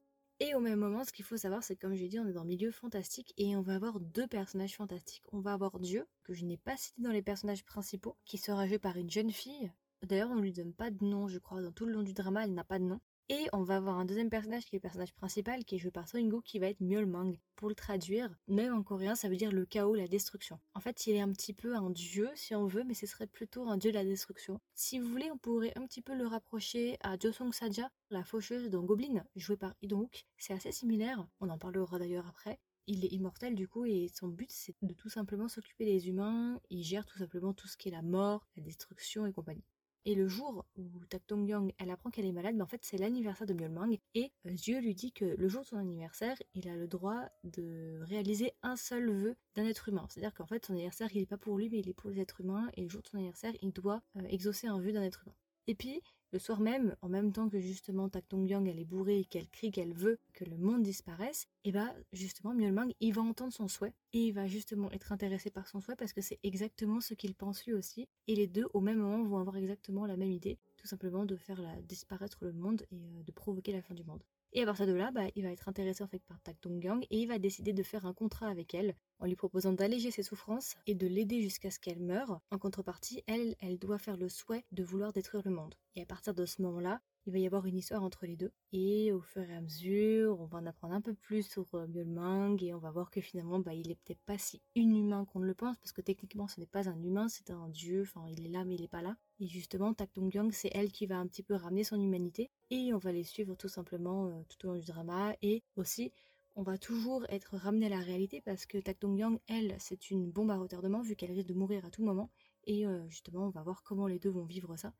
Et 0.40 0.54
au 0.54 0.60
même 0.60 0.78
moment, 0.78 1.04
ce 1.04 1.12
qu'il 1.12 1.24
faut 1.24 1.36
savoir, 1.36 1.62
c'est 1.62 1.76
que 1.76 1.82
comme 1.82 1.94
j'ai 1.94 2.08
dit, 2.08 2.18
on 2.18 2.26
est 2.26 2.32
dans 2.32 2.42
le 2.42 2.48
milieu 2.48 2.70
fantastique 2.70 3.34
et 3.36 3.54
on 3.54 3.60
va 3.60 3.74
avoir 3.74 4.00
deux 4.00 4.26
personnages 4.26 4.76
fantastiques. 4.76 5.22
On 5.32 5.40
va 5.40 5.52
avoir 5.52 5.78
Dieu, 5.78 6.06
que 6.22 6.32
je 6.32 6.44
n'ai 6.44 6.56
pas 6.56 6.76
cité 6.76 7.02
dans 7.02 7.12
les 7.12 7.22
personnages 7.22 7.64
principaux, 7.64 8.16
qui 8.24 8.38
sera 8.38 8.66
joué 8.66 8.78
par 8.78 8.96
une 8.96 9.10
jeune 9.10 9.30
fille. 9.30 9.70
D'ailleurs, 10.02 10.30
on 10.30 10.40
lui 10.40 10.52
donne 10.52 10.72
pas 10.72 10.90
de 10.90 11.04
nom, 11.04 11.28
je 11.28 11.38
crois. 11.38 11.62
Dans 11.62 11.72
tout 11.72 11.86
le 11.86 11.92
long 11.92 12.02
du 12.02 12.14
drama, 12.14 12.44
elle 12.44 12.54
n'a 12.54 12.64
pas 12.64 12.78
de 12.78 12.84
nom. 12.84 13.00
Et 13.30 13.46
on 13.54 13.62
va 13.62 13.76
avoir 13.76 13.98
un 13.98 14.04
deuxième 14.04 14.28
personnage 14.28 14.66
qui 14.66 14.76
est 14.76 14.78
le 14.78 14.82
personnage 14.82 15.14
principal, 15.14 15.64
qui 15.64 15.76
est 15.76 15.78
joué 15.78 15.90
par 15.90 16.06
Soingo, 16.06 16.42
qui 16.42 16.58
va 16.58 16.68
être 16.68 16.80
Myeolmang. 16.80 17.40
Pour 17.56 17.70
le 17.70 17.74
traduire, 17.74 18.28
même 18.48 18.74
en 18.74 18.82
coréen, 18.82 19.14
ça 19.14 19.30
veut 19.30 19.36
dire 19.36 19.50
le 19.50 19.64
chaos, 19.64 19.94
la 19.94 20.06
destruction. 20.06 20.60
En 20.74 20.80
fait, 20.80 21.06
il 21.06 21.14
est 21.14 21.22
un 21.22 21.32
petit 21.32 21.54
peu 21.54 21.74
un 21.74 21.88
dieu, 21.88 22.28
si 22.34 22.54
on 22.54 22.66
veut, 22.66 22.84
mais 22.84 22.92
ce 22.92 23.06
serait 23.06 23.26
plutôt 23.26 23.66
un 23.66 23.78
dieu 23.78 23.92
de 23.92 23.96
la 23.96 24.04
destruction. 24.04 24.60
Si 24.74 24.98
vous 24.98 25.08
voulez, 25.08 25.30
on 25.30 25.38
pourrait 25.38 25.72
un 25.76 25.86
petit 25.86 26.02
peu 26.02 26.14
le 26.14 26.26
rapprocher 26.26 26.98
à 27.00 27.18
Josong 27.18 27.54
Saja, 27.54 27.90
la 28.10 28.24
faucheuse 28.24 28.68
dans 28.68 28.82
Goblin, 28.82 29.24
jouée 29.36 29.56
par 29.56 29.74
Idong. 29.80 30.10
C'est 30.36 30.52
assez 30.52 30.72
similaire, 30.72 31.26
on 31.40 31.48
en 31.48 31.56
parlera 31.56 31.98
d'ailleurs 31.98 32.26
après. 32.28 32.60
Il 32.86 33.06
est 33.06 33.12
immortel 33.12 33.54
du 33.54 33.66
coup 33.66 33.86
et 33.86 34.10
son 34.12 34.28
but 34.28 34.50
c'est 34.50 34.74
de 34.82 34.92
tout 34.92 35.08
simplement 35.08 35.48
s'occuper 35.48 35.86
des 35.86 36.08
humains, 36.08 36.60
il 36.68 36.84
gère 36.84 37.06
tout 37.06 37.16
simplement 37.16 37.54
tout 37.54 37.66
ce 37.66 37.78
qui 37.78 37.88
est 37.88 37.92
la 37.92 38.02
mort, 38.02 38.46
la 38.56 38.62
destruction 38.62 39.24
et 39.24 39.32
compagnie. 39.32 39.64
Et 40.06 40.14
le 40.14 40.28
jour 40.28 40.66
où 40.76 40.84
Tak 41.08 41.26
Tong 41.26 41.48
Yang, 41.48 41.72
elle 41.78 41.90
apprend 41.90 42.10
qu'elle 42.10 42.26
est 42.26 42.32
malade, 42.32 42.60
en 42.60 42.66
fait 42.66 42.80
c'est 42.84 42.98
l'anniversaire 42.98 43.46
de 43.46 43.54
Myeolmang 43.54 43.98
et 44.14 44.32
euh, 44.46 44.50
Dieu 44.52 44.78
lui 44.80 44.94
dit 44.94 45.12
que 45.12 45.24
le 45.24 45.48
jour 45.48 45.62
de 45.62 45.66
son 45.66 45.78
anniversaire, 45.78 46.36
il 46.54 46.68
a 46.68 46.76
le 46.76 46.86
droit 46.86 47.22
de 47.44 48.00
réaliser 48.02 48.52
un 48.62 48.76
seul 48.76 49.10
vœu 49.10 49.36
d'un 49.54 49.64
être 49.64 49.88
humain. 49.88 50.06
C'est-à-dire 50.10 50.34
qu'en 50.34 50.46
fait 50.46 50.66
son 50.66 50.74
anniversaire, 50.74 51.08
il 51.14 51.20
n'est 51.20 51.26
pas 51.26 51.38
pour 51.38 51.56
lui, 51.56 51.70
mais 51.70 51.78
il 51.78 51.88
est 51.88 51.94
pour 51.94 52.10
les 52.10 52.20
êtres 52.20 52.42
humains 52.42 52.70
et 52.74 52.82
le 52.82 52.88
jour 52.88 53.00
de 53.00 53.08
son 53.08 53.16
anniversaire, 53.16 53.54
il 53.62 53.72
doit 53.72 54.02
euh, 54.16 54.22
exaucer 54.28 54.66
un 54.66 54.78
vœu 54.78 54.92
d'un 54.92 55.02
être 55.02 55.22
humain. 55.24 55.36
Et 55.66 55.74
puis, 55.74 56.02
le 56.34 56.40
soir 56.40 56.58
même, 56.58 56.96
en 57.00 57.08
même 57.08 57.30
temps 57.30 57.48
que 57.48 57.60
justement 57.60 58.08
Tak 58.08 58.28
Tong 58.28 58.44
Yang 58.44 58.68
elle 58.68 58.80
est 58.80 58.84
bourrée 58.84 59.20
et 59.20 59.24
qu'elle 59.24 59.48
crie 59.48 59.70
qu'elle 59.70 59.94
veut 59.94 60.18
que 60.32 60.44
le 60.44 60.56
monde 60.56 60.82
disparaisse, 60.82 61.46
et 61.62 61.70
bah 61.70 61.94
justement 62.12 62.52
Myeolmang 62.52 62.92
il 62.98 63.14
va 63.14 63.22
entendre 63.22 63.52
son 63.52 63.68
souhait 63.68 63.94
et 64.12 64.18
il 64.18 64.32
va 64.32 64.48
justement 64.48 64.90
être 64.90 65.12
intéressé 65.12 65.50
par 65.50 65.68
son 65.68 65.80
souhait 65.80 65.94
parce 65.94 66.12
que 66.12 66.20
c'est 66.20 66.40
exactement 66.42 67.00
ce 67.00 67.14
qu'il 67.14 67.36
pense 67.36 67.64
lui 67.66 67.72
aussi. 67.72 68.08
Et 68.26 68.34
les 68.34 68.48
deux 68.48 68.66
au 68.74 68.80
même 68.80 68.98
moment 68.98 69.22
vont 69.22 69.38
avoir 69.38 69.56
exactement 69.56 70.06
la 70.06 70.16
même 70.16 70.32
idée, 70.32 70.58
tout 70.76 70.88
simplement 70.88 71.24
de 71.24 71.36
faire 71.36 71.60
disparaître 71.88 72.38
le 72.44 72.52
monde 72.52 72.82
et 72.90 72.96
euh, 72.96 73.22
de 73.22 73.30
provoquer 73.30 73.70
la 73.70 73.82
fin 73.82 73.94
du 73.94 74.02
monde. 74.02 74.24
Et 74.56 74.62
à 74.62 74.66
partir 74.66 74.86
de 74.86 74.92
là, 74.92 75.10
bah, 75.10 75.26
il 75.34 75.42
va 75.42 75.50
être 75.50 75.68
intéressé 75.68 76.04
en 76.04 76.06
fait 76.06 76.22
par 76.28 76.40
Tak 76.40 76.60
Tong 76.60 76.82
Yang 76.82 77.04
et 77.10 77.18
il 77.18 77.26
va 77.26 77.40
décider 77.40 77.72
de 77.72 77.82
faire 77.82 78.06
un 78.06 78.14
contrat 78.14 78.46
avec 78.46 78.72
elle 78.72 78.94
en 79.18 79.26
lui 79.26 79.34
proposant 79.34 79.72
d'alléger 79.72 80.12
ses 80.12 80.22
souffrances 80.22 80.76
et 80.86 80.94
de 80.94 81.08
l'aider 81.08 81.42
jusqu'à 81.42 81.72
ce 81.72 81.80
qu'elle 81.80 81.98
meure. 81.98 82.40
En 82.52 82.58
contrepartie, 82.58 83.24
elle, 83.26 83.56
elle 83.58 83.78
doit 83.78 83.98
faire 83.98 84.16
le 84.16 84.28
souhait 84.28 84.64
de 84.70 84.84
vouloir 84.84 85.12
détruire 85.12 85.42
le 85.44 85.50
monde. 85.50 85.74
Et 85.96 86.02
à 86.02 86.06
partir 86.06 86.34
de 86.34 86.46
ce 86.46 86.62
moment-là, 86.62 87.00
il 87.26 87.32
va 87.32 87.38
y 87.38 87.46
avoir 87.46 87.66
une 87.66 87.76
histoire 87.76 88.02
entre 88.02 88.26
les 88.26 88.36
deux. 88.36 88.52
Et 88.72 89.12
au 89.12 89.20
fur 89.20 89.42
et 89.42 89.54
à 89.54 89.60
mesure, 89.60 90.40
on 90.40 90.46
va 90.46 90.58
en 90.58 90.66
apprendre 90.66 90.94
un 90.94 91.00
peu 91.00 91.14
plus 91.14 91.42
sur 91.42 91.66
euh, 91.74 91.86
Myeolmang 91.86 92.62
et 92.62 92.74
on 92.74 92.78
va 92.78 92.90
voir 92.90 93.10
que 93.10 93.20
finalement, 93.20 93.58
bah, 93.58 93.74
il 93.74 93.90
est 93.90 93.94
peut-être 93.94 94.22
pas 94.26 94.38
si 94.38 94.60
inhumain 94.74 95.24
qu'on 95.24 95.40
ne 95.40 95.46
le 95.46 95.54
pense 95.54 95.78
parce 95.78 95.92
que 95.92 96.00
techniquement, 96.00 96.48
ce 96.48 96.60
n'est 96.60 96.66
pas 96.66 96.88
un 96.88 97.02
humain, 97.02 97.28
c'est 97.28 97.50
un 97.50 97.68
dieu. 97.68 98.02
Enfin, 98.02 98.26
il 98.28 98.44
est 98.44 98.50
là, 98.50 98.64
mais 98.64 98.74
il 98.74 98.82
est 98.82 98.88
pas 98.88 99.02
là. 99.02 99.16
Et 99.40 99.46
justement, 99.46 99.94
Tak 99.94 100.10
Dong 100.14 100.32
Yang, 100.32 100.52
c'est 100.52 100.70
elle 100.74 100.92
qui 100.92 101.06
va 101.06 101.18
un 101.18 101.26
petit 101.26 101.42
peu 101.42 101.54
ramener 101.54 101.84
son 101.84 102.00
humanité 102.00 102.50
et 102.70 102.92
on 102.92 102.98
va 102.98 103.12
les 103.12 103.24
suivre 103.24 103.54
tout 103.54 103.68
simplement 103.68 104.26
euh, 104.26 104.42
tout 104.48 104.66
au 104.66 104.72
long 104.72 104.78
du 104.78 104.86
drama 104.86 105.34
et 105.42 105.62
aussi 105.76 106.12
on 106.56 106.62
va 106.62 106.78
toujours 106.78 107.26
être 107.30 107.56
ramené 107.56 107.86
à 107.86 107.88
la 107.88 107.98
réalité 107.98 108.40
parce 108.40 108.64
que 108.64 108.78
Tak 108.78 109.00
Dong 109.00 109.18
Yang, 109.18 109.40
elle, 109.48 109.74
c'est 109.80 110.10
une 110.10 110.30
bombe 110.30 110.50
à 110.52 110.56
retardement 110.56 111.00
vu 111.00 111.16
qu'elle 111.16 111.32
risque 111.32 111.48
de 111.48 111.54
mourir 111.54 111.84
à 111.84 111.90
tout 111.90 112.04
moment. 112.04 112.30
Et 112.66 112.86
euh, 112.86 113.08
justement, 113.08 113.46
on 113.46 113.50
va 113.50 113.62
voir 113.62 113.82
comment 113.82 114.06
les 114.06 114.18
deux 114.18 114.30
vont 114.30 114.44
vivre 114.44 114.76
ça. 114.76 114.94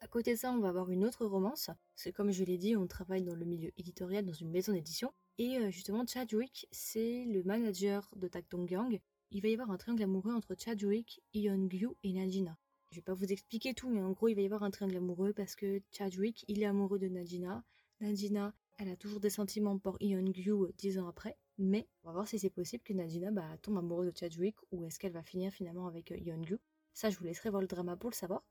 À 0.00 0.08
côté 0.08 0.34
de 0.34 0.38
ça, 0.38 0.52
on 0.52 0.58
va 0.58 0.68
avoir 0.68 0.90
une 0.90 1.04
autre 1.04 1.24
romance. 1.26 1.70
C'est 1.94 2.12
comme 2.12 2.30
je 2.30 2.44
l'ai 2.44 2.58
dit, 2.58 2.76
on 2.76 2.86
travaille 2.86 3.22
dans 3.24 3.34
le 3.34 3.44
milieu 3.44 3.72
éditorial 3.76 4.24
dans 4.24 4.32
une 4.32 4.50
maison 4.50 4.72
d'édition. 4.72 5.12
Et 5.38 5.58
euh, 5.58 5.70
justement, 5.70 6.06
Chadwick, 6.06 6.68
c'est 6.70 7.24
le 7.24 7.42
manager 7.42 8.08
de 8.16 8.30
Dong 8.50 8.70
Yang. 8.70 9.00
Il 9.30 9.42
va 9.42 9.48
y 9.48 9.54
avoir 9.54 9.70
un 9.70 9.76
triangle 9.76 10.04
amoureux 10.04 10.32
entre 10.32 10.54
Chadwick, 10.56 11.20
Yeon-gyu 11.34 11.88
et 12.04 12.12
Najina. 12.12 12.56
Je 12.90 12.96
vais 12.96 13.02
pas 13.02 13.14
vous 13.14 13.32
expliquer 13.32 13.74
tout, 13.74 13.88
mais 13.88 14.00
en 14.00 14.12
gros, 14.12 14.28
il 14.28 14.34
va 14.34 14.42
y 14.42 14.44
avoir 14.44 14.62
un 14.62 14.70
triangle 14.70 14.96
amoureux 14.96 15.32
parce 15.32 15.56
que 15.56 15.82
Chadwick, 15.90 16.44
il 16.46 16.62
est 16.62 16.66
amoureux 16.66 17.00
de 17.00 17.08
Najina. 17.08 17.64
Najina, 18.00 18.54
elle 18.78 18.88
a 18.88 18.96
toujours 18.96 19.20
des 19.20 19.30
sentiments 19.30 19.78
pour 19.78 19.96
Yeon-gyu 20.00 20.52
euh, 20.52 20.72
dix 20.76 20.98
ans 20.98 21.08
après. 21.08 21.36
Mais 21.58 21.88
on 22.02 22.08
va 22.08 22.12
voir 22.12 22.28
si 22.28 22.38
c'est 22.38 22.50
possible 22.50 22.82
que 22.84 22.92
Najina 22.92 23.30
bah, 23.30 23.56
tombe 23.62 23.78
amoureuse 23.78 24.12
de 24.12 24.16
Chadwick 24.16 24.56
ou 24.70 24.84
est-ce 24.84 24.98
qu'elle 24.98 25.12
va 25.12 25.22
finir 25.22 25.52
finalement 25.52 25.86
avec 25.86 26.12
euh, 26.12 26.16
Yeon-gyu. 26.16 26.58
Ça, 26.92 27.10
je 27.10 27.18
vous 27.18 27.24
laisserai 27.24 27.50
voir 27.50 27.62
le 27.62 27.66
drama 27.66 27.96
pour 27.96 28.10
le 28.10 28.14
savoir. 28.14 28.44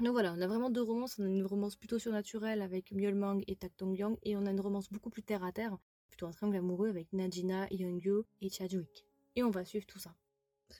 Donc 0.00 0.12
voilà, 0.12 0.34
on 0.36 0.40
a 0.40 0.46
vraiment 0.46 0.70
deux 0.70 0.82
romances. 0.82 1.18
On 1.18 1.24
a 1.24 1.28
une 1.28 1.46
romance 1.46 1.76
plutôt 1.76 1.98
surnaturelle 1.98 2.62
avec 2.62 2.90
Myeolmang 2.90 3.42
et 3.46 3.54
Tak 3.54 3.76
Tong 3.76 3.96
Yang, 3.96 4.18
et 4.22 4.36
on 4.36 4.44
a 4.46 4.50
une 4.50 4.60
romance 4.60 4.90
beaucoup 4.90 5.10
plus 5.10 5.22
terre 5.22 5.44
à 5.44 5.52
terre, 5.52 5.78
plutôt 6.08 6.26
un 6.26 6.32
triangle 6.32 6.56
amoureux 6.56 6.88
avec 6.88 7.12
Najina, 7.12 7.68
Yeongyu 7.70 8.22
et 8.40 8.48
Chadwick. 8.48 9.06
Et 9.36 9.42
on 9.44 9.50
va 9.50 9.64
suivre 9.64 9.86
tout 9.86 10.00
ça. 10.00 10.14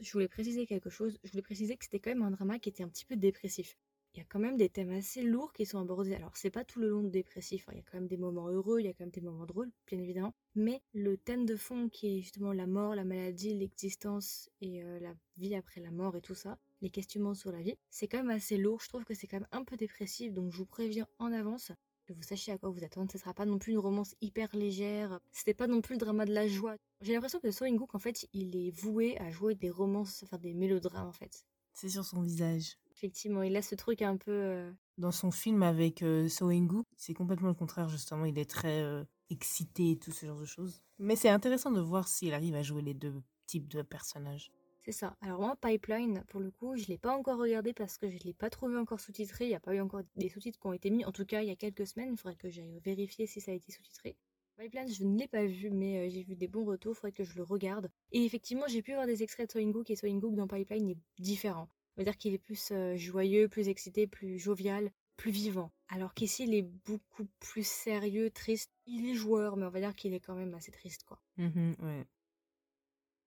Je 0.01 0.11
voulais 0.13 0.29
préciser 0.29 0.67
quelque 0.67 0.91
chose. 0.91 1.19
Je 1.23 1.31
voulais 1.31 1.43
préciser 1.43 1.77
que 1.77 1.85
c'était 1.85 2.01
quand 2.01 2.11
même 2.11 2.23
un 2.23 2.31
drama 2.33 2.59
qui 2.59 2.69
était 2.69 2.83
un 2.83 2.89
petit 2.89 3.05
peu 3.05 3.17
dépressif. 3.17 3.77
Il 4.15 4.19
y 4.19 4.21
a 4.21 4.27
quand 4.29 4.39
même 4.39 4.57
des 4.57 4.69
thèmes 4.69 4.93
assez 4.93 5.23
lourds 5.23 5.53
qui 5.53 5.67
sont 5.67 5.81
abordés. 5.81 6.15
Alors 6.15 6.37
c'est 6.37 6.51
pas 6.51 6.65
tout 6.65 6.81
le 6.81 6.89
long 6.89 7.03
de 7.03 7.09
dépressif. 7.09 7.69
Hein. 7.69 7.73
Il 7.75 7.79
y 7.79 7.81
a 7.81 7.85
quand 7.85 7.99
même 7.99 8.07
des 8.07 8.17
moments 8.17 8.49
heureux, 8.49 8.81
il 8.81 8.87
y 8.87 8.89
a 8.89 8.93
quand 8.93 9.05
même 9.05 9.11
des 9.11 9.21
moments 9.21 9.47
drôles, 9.47 9.71
bien 9.89 9.99
évidemment. 9.99 10.35
Mais 10.55 10.83
le 10.93 11.17
thème 11.17 11.47
de 11.47 11.57
fond 11.57 11.89
qui 11.89 12.19
est 12.19 12.21
justement 12.23 12.53
la 12.53 12.67
mort, 12.67 12.95
la 12.95 13.05
maladie, 13.05 13.55
l'existence 13.55 14.51
et 14.61 14.85
euh, 14.85 15.01
la 15.01 15.15
vie 15.37 15.55
après 15.57 15.81
la 15.81 15.91
mort 15.91 16.17
et 16.17 16.21
tout 16.21 16.37
ça, 16.37 16.59
les 16.81 16.91
questionnements 16.91 17.35
sur 17.35 17.53
la 17.53 17.63
vie. 17.63 17.75
C'est 17.91 18.09
quand 18.09 18.19
même 18.19 18.31
assez 18.31 18.57
lourd, 18.57 18.81
je 18.83 18.89
trouve 18.89 19.05
que 19.05 19.15
c'est 19.15 19.27
quand 19.27 19.39
même 19.39 19.49
un 19.53 19.65
peu 19.65 19.77
dépressif, 19.77 20.33
donc 20.33 20.53
je 20.53 20.59
vous 20.59 20.67
préviens 20.67 21.07
en 21.19 21.33
avance 21.33 21.73
que 22.07 22.13
vous 22.13 22.23
sachiez 22.23 22.53
à 22.53 22.59
quoi 22.59 22.71
vous 22.71 22.85
attendre. 22.85 23.11
Ce 23.11 23.19
sera 23.19 23.35
pas 23.35 23.47
non 23.47 23.59
plus 23.59 23.73
une 23.73 23.79
romance 23.79 24.15
hyper 24.21 24.55
légère. 24.55 25.21
C'était 25.33 25.55
pas 25.55 25.67
non 25.67 25.81
plus 25.81 25.95
le 25.95 26.01
drama 26.01 26.25
de 26.25 26.33
la 26.33 26.47
joie. 26.47 26.77
J'ai 27.01 27.15
l'impression 27.15 27.41
que 27.41 27.51
So 27.51 27.65
In-guk, 27.65 27.95
en 27.95 27.99
fait, 27.99 28.27
il 28.33 28.57
est 28.57 28.71
voué 28.71 29.19
à 29.19 29.31
jouer 29.31 29.55
des 29.55 29.71
romances, 29.71 30.23
enfin 30.23 30.39
des 30.39 30.55
mélodrames, 30.55 31.09
en 31.09 31.13
fait. 31.13 31.45
C'est 31.73 31.89
sur 31.89 32.05
son 32.05 32.23
visage. 32.23 32.77
Effectivement, 32.93 33.43
il 33.43 33.57
a 33.57 33.63
ce 33.63 33.75
truc 33.75 34.03
un 34.03 34.17
peu. 34.17 34.31
Euh, 34.31 34.73
Dans 34.99 35.11
son 35.11 35.31
film 35.31 35.63
avec 35.63 36.03
euh, 36.03 36.29
So 36.29 36.51
c'est 36.97 37.15
complètement 37.15 37.49
le 37.49 37.55
contraire, 37.55 37.89
justement. 37.89 38.27
Il 38.27 38.39
est 38.39 38.49
très 38.49 38.83
euh, 38.83 39.05
excité 39.31 39.93
et 39.93 39.99
tout 39.99 40.13
ce 40.13 40.27
genre 40.27 40.39
de 40.39 40.45
choses. 40.45 40.83
Mais 40.99 41.17
c'est 41.17 41.31
intéressant 41.31 41.73
de 41.73 41.81
voir 41.81 42.07
s'il 42.07 42.35
arrive 42.35 42.55
à 42.55 42.63
jouer 42.63 42.83
les 42.83 42.95
deux 42.95 43.23
types 43.47 43.69
de 43.69 43.83
personnages. 43.83 44.53
C'est 44.85 44.93
ça. 44.93 45.17
Alors 45.23 45.41
moi, 45.41 45.57
Pipeline, 45.57 46.25
pour 46.29 46.41
le 46.41 46.51
coup, 46.51 46.77
je 46.77 46.87
l'ai 46.89 46.99
pas 46.99 47.17
encore 47.17 47.39
regardé 47.39 47.73
parce 47.73 47.97
que 47.97 48.11
je 48.11 48.19
l'ai 48.25 48.35
pas 48.35 48.51
trouvé 48.51 48.77
encore 48.77 49.01
sous-titré. 49.01 49.47
Il 49.47 49.49
n'y 49.49 49.55
a 49.55 49.61
pas 49.61 49.75
eu 49.75 49.81
encore 49.81 50.03
des 50.17 50.29
sous-titres 50.29 50.61
qui 50.61 50.67
ont 50.67 50.75
été 50.75 50.91
mis. 50.91 51.07
En 51.07 51.13
tout 51.13 51.25
cas, 51.25 51.41
il 51.41 51.49
y 51.49 51.51
a 51.51 51.57
quelques 51.57 51.87
semaines. 51.87 52.11
Il 52.13 52.19
faudrait 52.19 52.37
que 52.37 52.51
j'aille 52.51 52.81
vérifier 52.85 53.27
si 53.27 53.41
ça 53.41 53.53
a 53.53 53.55
été 53.55 53.73
sous-titré. 53.73 54.15
Pipeline, 54.59 54.93
je 54.93 55.05
ne 55.05 55.19
l'ai 55.19 55.27
pas 55.27 55.47
vu, 55.47 55.71
mais 55.71 56.07
euh, 56.07 56.11
j'ai 56.11 56.23
vu 56.23 56.37
des 56.37 56.49
bons 56.49 56.67
retours. 56.67 56.93
Il 56.93 56.97
faudrait 56.97 57.13
que 57.13 57.25
je 57.25 57.35
le 57.35 57.45
regarde. 57.45 57.91
Et 58.13 58.27
effectivement, 58.27 58.67
j'ai 58.69 58.83
pu 58.83 58.93
voir 58.93 59.07
des 59.07 59.23
extraits 59.23 59.47
de 59.49 59.53
Soinguk 59.53 59.89
et 59.91 59.97
Soinguk 59.97 60.35
dans 60.35 60.47
Pipeline 60.47 60.91
est 60.91 60.99
différent. 61.19 61.71
On 61.97 62.03
va 62.03 62.05
dire 62.05 62.19
qu'il 62.19 62.35
est 62.35 62.39
plus 62.39 62.71
euh, 62.73 62.95
joyeux, 62.97 63.49
plus 63.49 63.69
excité, 63.69 64.07
plus 64.07 64.39
jovial, 64.39 64.93
plus 65.17 65.31
vivant. 65.31 65.73
Alors 65.89 66.13
qu'ici, 66.13 66.45
il 66.45 66.55
est 66.55 66.69
beaucoup 66.85 67.27
plus 67.41 67.67
sérieux, 67.67 68.31
triste. 68.31 68.71
Il 68.87 69.09
est 69.09 69.15
joueur, 69.15 69.57
mais 69.57 69.65
on 69.65 69.71
va 69.71 69.81
dire 69.81 69.95
qu'il 69.95 70.13
est 70.13 70.21
quand 70.21 70.35
même 70.35 70.53
assez 70.55 70.73
triste, 70.73 71.05
quoi. 71.05 71.21
ouais. 71.39 72.05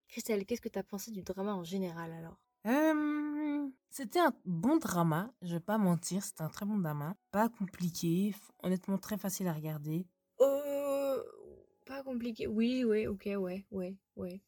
Christelle, 0.07 0.45
qu'est-ce 0.45 0.61
que 0.61 0.69
tu 0.69 0.79
as 0.79 0.83
pensé 0.83 1.11
du 1.11 1.21
drama 1.21 1.53
en 1.53 1.63
général 1.63 2.11
alors? 2.11 2.39
Euh, 2.65 3.69
c'était 3.89 4.19
un 4.19 4.33
bon 4.45 4.77
drama, 4.77 5.33
je 5.41 5.53
vais 5.53 5.59
pas 5.61 5.77
mentir, 5.77 6.23
c'était 6.23 6.41
un 6.41 6.49
très 6.49 6.65
bon 6.65 6.77
drama. 6.77 7.15
Pas 7.31 7.49
compliqué, 7.49 8.33
honnêtement 8.63 8.97
très 8.97 9.17
facile 9.17 9.47
à 9.47 9.53
regarder. 9.53 10.07
Euh, 10.41 11.23
pas 11.85 12.03
compliqué. 12.03 12.47
Oui, 12.47 12.83
oui, 12.83 13.07
ok, 13.07 13.29
ouais, 13.37 13.65
ouais, 13.71 13.97
ouais. 14.15 14.41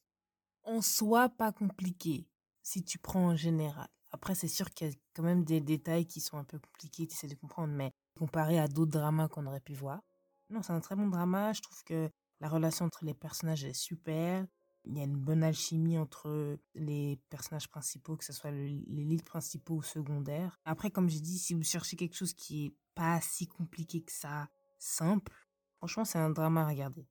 En 0.64 0.82
soi, 0.82 1.30
pas 1.30 1.52
compliqué, 1.52 2.28
si 2.62 2.84
tu 2.84 3.00
prends 3.00 3.28
en 3.28 3.36
général. 3.36 3.88
Après, 4.12 4.36
c'est 4.36 4.48
sûr 4.48 4.72
qu'il 4.72 4.88
y 4.88 4.92
a 4.92 4.94
quand 5.14 5.24
même 5.24 5.44
des 5.44 5.62
détails 5.62 6.06
qui 6.06 6.20
sont 6.20 6.38
un 6.38 6.44
peu 6.44 6.60
compliqués, 6.60 7.08
tu 7.08 7.14
essaies 7.14 7.28
de 7.28 7.36
comprendre, 7.36 7.74
mais 7.74 7.92
comparé 8.18 8.60
à 8.60 8.68
d'autres 8.68 8.92
dramas 8.92 9.28
qu'on 9.28 9.46
aurait 9.46 9.62
pu 9.62 9.74
voir. 9.74 10.02
Non, 10.50 10.62
c'est 10.64 10.74
un 10.74 10.80
très 10.80 10.96
bon 10.96 11.08
drama, 11.08 11.54
je 11.54 11.62
trouve 11.62 11.84
que 11.84 12.10
la 12.40 12.50
relation 12.50 12.86
entre 12.86 13.06
les 13.06 13.14
personnages 13.14 13.64
est 13.64 13.74
super. 13.74 14.46
Il 14.90 14.98
y 14.98 15.02
a 15.02 15.04
une 15.04 15.18
bonne 15.18 15.44
alchimie 15.44 16.00
entre 16.00 16.58
les 16.74 17.20
personnages 17.30 17.68
principaux, 17.70 18.18
que 18.18 18.26
ce 18.26 18.34
soit 18.34 18.50
le- 18.50 18.66
les 18.88 19.04
leads 19.06 19.24
principaux 19.24 19.76
ou 19.76 19.84
secondaires. 19.84 20.60
Après, 20.66 20.90
comme 20.90 21.10
j'ai 21.10 21.20
dit, 21.20 21.38
si 21.38 21.54
vous 21.54 21.64
cherchez 21.64 21.96
quelque 21.96 22.16
chose 22.16 22.34
qui 22.34 22.66
est 22.66 22.74
pas 22.96 23.22
si 23.22 23.46
compliqué 23.48 24.02
que 24.02 24.12
ça, 24.12 24.50
simple, 24.80 25.32
franchement, 25.78 26.06
c'est 26.06 26.18
un 26.18 26.32
drama 26.32 26.62
à 26.64 26.68
regarder. 26.68 27.06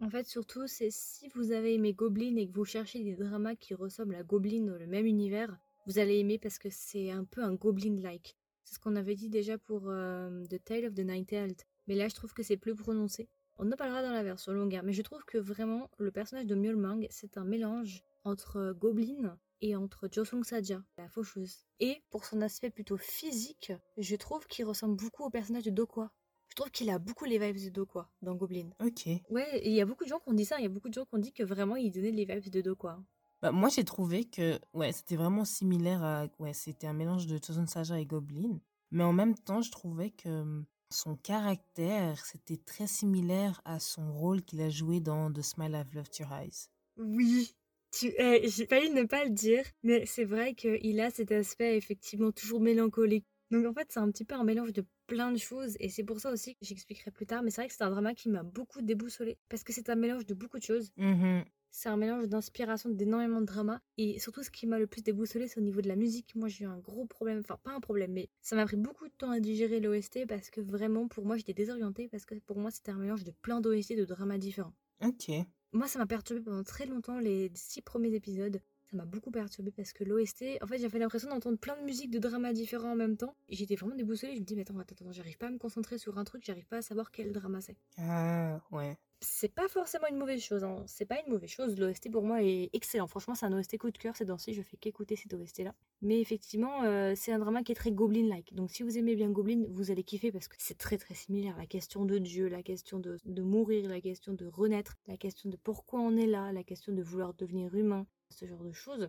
En 0.00 0.10
fait, 0.10 0.26
surtout, 0.26 0.66
c'est 0.66 0.90
si 0.90 1.28
vous 1.28 1.52
avez 1.52 1.74
aimé 1.74 1.94
Goblin 1.94 2.34
et 2.36 2.48
que 2.48 2.54
vous 2.54 2.64
cherchez 2.64 3.04
des 3.04 3.14
dramas 3.14 3.54
qui 3.54 3.74
ressemblent 3.74 4.16
à 4.16 4.24
Goblin 4.24 4.64
dans 4.66 4.76
le 4.76 4.86
même 4.88 5.06
univers, 5.06 5.56
vous 5.86 5.98
allez 6.00 6.18
aimer 6.18 6.38
parce 6.40 6.58
que 6.58 6.70
c'est 6.70 7.10
un 7.12 7.24
peu 7.24 7.42
un 7.44 7.54
Goblin-like. 7.54 8.36
C'est 8.64 8.74
ce 8.74 8.78
qu'on 8.80 8.96
avait 8.96 9.14
dit 9.14 9.28
déjà 9.28 9.58
pour 9.58 9.82
The 9.82 10.64
Tale 10.64 10.86
of 10.86 10.94
the 10.94 11.00
Night-Tailed. 11.00 11.60
Mais 11.86 11.94
là, 11.94 12.08
je 12.08 12.14
trouve 12.14 12.32
que 12.32 12.42
c'est 12.42 12.56
plus 12.56 12.74
prononcé. 12.74 13.28
On 13.58 13.70
en 13.70 13.76
parlera 13.76 14.02
dans 14.02 14.12
la 14.12 14.22
version 14.22 14.52
longueur, 14.52 14.82
mais 14.82 14.92
je 14.92 15.02
trouve 15.02 15.24
que 15.24 15.38
vraiment, 15.38 15.90
le 15.98 16.10
personnage 16.10 16.46
de 16.46 16.54
Mjolmang, 16.54 17.06
c'est 17.10 17.36
un 17.36 17.44
mélange 17.44 18.02
entre 18.24 18.56
euh, 18.56 18.74
Goblin 18.74 19.38
et 19.60 19.76
entre 19.76 20.08
Josung 20.10 20.44
Saja, 20.44 20.82
la 20.98 21.08
faucheuse. 21.08 21.64
Et 21.80 22.02
pour 22.10 22.24
son 22.24 22.40
aspect 22.40 22.70
plutôt 22.70 22.96
physique, 22.96 23.72
je 23.96 24.16
trouve 24.16 24.46
qu'il 24.46 24.64
ressemble 24.64 24.96
beaucoup 24.96 25.24
au 25.24 25.30
personnage 25.30 25.64
de 25.64 25.70
Dokwa. 25.70 26.10
Je 26.48 26.56
trouve 26.56 26.70
qu'il 26.70 26.90
a 26.90 26.98
beaucoup 26.98 27.24
les 27.24 27.38
vibes 27.38 27.64
de 27.64 27.70
Dokwa 27.70 28.10
dans 28.20 28.34
Goblin. 28.34 28.70
Ok. 28.84 29.06
Ouais, 29.30 29.62
il 29.64 29.72
y 29.72 29.80
a 29.80 29.86
beaucoup 29.86 30.04
de 30.04 30.08
gens 30.08 30.18
qui 30.18 30.28
ont 30.28 30.34
dit 30.34 30.44
ça, 30.44 30.58
il 30.58 30.64
y 30.64 30.66
a 30.66 30.68
beaucoup 30.68 30.88
de 30.88 30.94
gens 30.94 31.04
qui 31.04 31.14
ont 31.14 31.18
dit 31.18 31.32
que 31.32 31.42
vraiment 31.42 31.76
il 31.76 31.90
donnait 31.90 32.10
les 32.10 32.24
vibes 32.24 32.50
de 32.50 32.60
Dokwa. 32.60 33.02
Bah, 33.40 33.52
moi, 33.52 33.68
j'ai 33.68 33.84
trouvé 33.84 34.24
que 34.24 34.58
ouais, 34.72 34.92
c'était 34.92 35.16
vraiment 35.16 35.44
similaire 35.44 36.02
à. 36.04 36.26
Ouais, 36.38 36.52
c'était 36.52 36.86
un 36.86 36.92
mélange 36.92 37.26
de 37.26 37.38
Chosen 37.44 37.66
Saja 37.66 37.98
et 37.98 38.06
Goblin. 38.06 38.60
Mais 38.90 39.02
en 39.02 39.12
même 39.12 39.34
temps, 39.34 39.62
je 39.62 39.70
trouvais 39.70 40.10
que 40.10 40.28
hum, 40.28 40.64
son 40.92 41.16
caractère, 41.16 42.24
c'était 42.24 42.56
très 42.56 42.86
similaire 42.86 43.60
à 43.64 43.80
son 43.80 44.12
rôle 44.12 44.42
qu'il 44.42 44.60
a 44.60 44.70
joué 44.70 45.00
dans 45.00 45.32
The 45.32 45.42
Smile 45.42 45.74
I've 45.74 45.94
Loved 45.94 46.16
Your 46.18 46.32
Eyes. 46.32 46.68
Oui, 46.96 47.54
eh, 48.02 48.48
j'ai 48.48 48.66
failli 48.66 48.90
ne 48.90 49.04
pas 49.04 49.24
le 49.24 49.30
dire, 49.30 49.64
mais 49.82 50.06
c'est 50.06 50.24
vrai 50.24 50.54
qu'il 50.54 51.00
a 51.00 51.10
cet 51.10 51.32
aspect 51.32 51.76
effectivement 51.76 52.32
toujours 52.32 52.60
mélancolique. 52.60 53.26
Donc 53.50 53.66
en 53.66 53.74
fait, 53.74 53.88
c'est 53.90 54.00
un 54.00 54.10
petit 54.10 54.24
peu 54.24 54.34
un 54.34 54.44
mélange 54.44 54.72
de 54.72 54.84
plein 55.06 55.32
de 55.32 55.38
choses, 55.38 55.76
et 55.80 55.88
c'est 55.88 56.04
pour 56.04 56.20
ça 56.20 56.30
aussi 56.30 56.54
que 56.54 56.64
j'expliquerai 56.64 57.10
plus 57.10 57.26
tard, 57.26 57.42
mais 57.42 57.50
c'est 57.50 57.62
vrai 57.62 57.68
que 57.68 57.74
c'est 57.74 57.84
un 57.84 57.90
drama 57.90 58.14
qui 58.14 58.28
m'a 58.30 58.42
beaucoup 58.42 58.82
déboussolé, 58.82 59.38
parce 59.48 59.64
que 59.64 59.72
c'est 59.72 59.90
un 59.90 59.96
mélange 59.96 60.26
de 60.26 60.34
beaucoup 60.34 60.58
de 60.58 60.64
choses. 60.64 60.90
Mhm. 60.96 61.44
C'est 61.74 61.88
un 61.88 61.96
mélange 61.96 62.28
d'inspiration 62.28 62.90
d'énormément 62.90 63.40
de 63.40 63.46
drama. 63.46 63.80
Et 63.96 64.18
surtout, 64.18 64.42
ce 64.42 64.50
qui 64.50 64.66
m'a 64.66 64.78
le 64.78 64.86
plus 64.86 65.02
déboussolé, 65.02 65.48
c'est 65.48 65.58
au 65.58 65.62
niveau 65.62 65.80
de 65.80 65.88
la 65.88 65.96
musique. 65.96 66.34
Moi, 66.34 66.48
j'ai 66.48 66.64
eu 66.64 66.68
un 66.68 66.78
gros 66.78 67.06
problème. 67.06 67.38
Enfin, 67.40 67.58
pas 67.62 67.72
un 67.72 67.80
problème, 67.80 68.12
mais 68.12 68.28
ça 68.42 68.54
m'a 68.56 68.66
pris 68.66 68.76
beaucoup 68.76 69.08
de 69.08 69.12
temps 69.14 69.30
à 69.30 69.40
digérer 69.40 69.80
l'OST 69.80 70.26
parce 70.28 70.50
que 70.50 70.60
vraiment, 70.60 71.08
pour 71.08 71.24
moi, 71.24 71.36
j'étais 71.38 71.54
désorientée 71.54 72.08
parce 72.08 72.26
que 72.26 72.34
pour 72.34 72.58
moi, 72.58 72.70
c'était 72.70 72.92
un 72.92 72.98
mélange 72.98 73.24
de 73.24 73.32
plein 73.32 73.62
d'OST 73.62 73.96
de 73.96 74.04
dramas 74.04 74.36
différents. 74.38 74.74
Ok. 75.02 75.30
Moi, 75.72 75.88
ça 75.88 75.98
m'a 75.98 76.06
perturbé 76.06 76.42
pendant 76.42 76.62
très 76.62 76.84
longtemps, 76.84 77.18
les 77.18 77.50
six 77.54 77.80
premiers 77.80 78.14
épisodes. 78.14 78.60
Ça 78.92 78.98
m'a 78.98 79.06
beaucoup 79.06 79.30
perturbé 79.30 79.70
parce 79.74 79.94
que 79.94 80.04
l'OST, 80.04 80.58
en 80.60 80.66
fait, 80.66 80.76
j'avais 80.76 80.98
l'impression 80.98 81.30
d'entendre 81.30 81.56
plein 81.56 81.78
de 81.78 81.82
musiques 81.82 82.10
de 82.10 82.18
dramas 82.18 82.52
différents 82.52 82.92
en 82.92 82.94
même 82.94 83.16
temps. 83.16 83.34
J'étais 83.48 83.74
vraiment 83.74 83.94
déboussolée. 83.94 84.34
Je 84.34 84.40
me 84.40 84.44
dis, 84.44 84.54
mais 84.54 84.62
attends, 84.62 84.78
attends, 84.78 84.94
attends, 85.00 85.12
j'arrive 85.12 85.38
pas 85.38 85.46
à 85.46 85.50
me 85.50 85.56
concentrer 85.56 85.96
sur 85.96 86.18
un 86.18 86.24
truc, 86.24 86.44
j'arrive 86.44 86.66
pas 86.66 86.76
à 86.76 86.82
savoir 86.82 87.10
quel 87.10 87.32
drama 87.32 87.62
c'est 87.62 87.76
Ah, 87.96 88.60
ouais. 88.70 88.98
c'est 89.20 89.48
pas 89.54 89.66
forcément 89.68 90.08
une 90.08 90.18
mauvaise 90.18 90.42
chose. 90.42 90.62
Hein. 90.62 90.82
C'est 90.86 91.06
pas 91.06 91.16
une 91.24 91.32
mauvaise 91.32 91.48
chose. 91.48 91.78
L'OST 91.78 92.10
pour 92.10 92.22
moi 92.22 92.42
est 92.42 92.68
excellent. 92.74 93.06
Franchement, 93.06 93.34
c'est 93.34 93.46
un 93.46 93.58
OST 93.58 93.78
coup 93.78 93.90
de 93.90 93.96
cœur. 93.96 94.14
Ces 94.14 94.26
temps-ci, 94.26 94.52
je 94.52 94.60
fais 94.60 94.76
qu'écouter 94.76 95.16
cet 95.16 95.32
OST-là. 95.32 95.74
Mais 96.02 96.20
effectivement, 96.20 96.82
euh, 96.82 97.14
c'est 97.16 97.32
un 97.32 97.38
drama 97.38 97.62
qui 97.62 97.72
est 97.72 97.76
très 97.76 97.92
Goblin-like. 97.92 98.52
Donc 98.52 98.70
si 98.70 98.82
vous 98.82 98.98
aimez 98.98 99.16
bien 99.16 99.30
Goblin, 99.30 99.64
vous 99.70 99.90
allez 99.90 100.04
kiffer 100.04 100.32
parce 100.32 100.48
que 100.48 100.56
c'est 100.58 100.76
très 100.76 100.98
très 100.98 101.14
similaire. 101.14 101.56
La 101.56 101.64
question 101.66 102.04
de 102.04 102.18
Dieu, 102.18 102.46
la 102.48 102.62
question 102.62 102.98
de, 102.98 103.18
de 103.24 103.42
mourir, 103.42 103.88
la 103.88 104.02
question 104.02 104.34
de 104.34 104.44
renaître, 104.44 104.98
la 105.06 105.16
question 105.16 105.48
de 105.48 105.56
pourquoi 105.56 106.00
on 106.00 106.14
est 106.18 106.26
là, 106.26 106.52
la 106.52 106.62
question 106.62 106.92
de 106.92 107.02
vouloir 107.02 107.32
devenir 107.32 107.74
humain, 107.74 108.06
ce 108.32 108.46
genre 108.46 108.62
de 108.64 108.72
choses. 108.72 109.08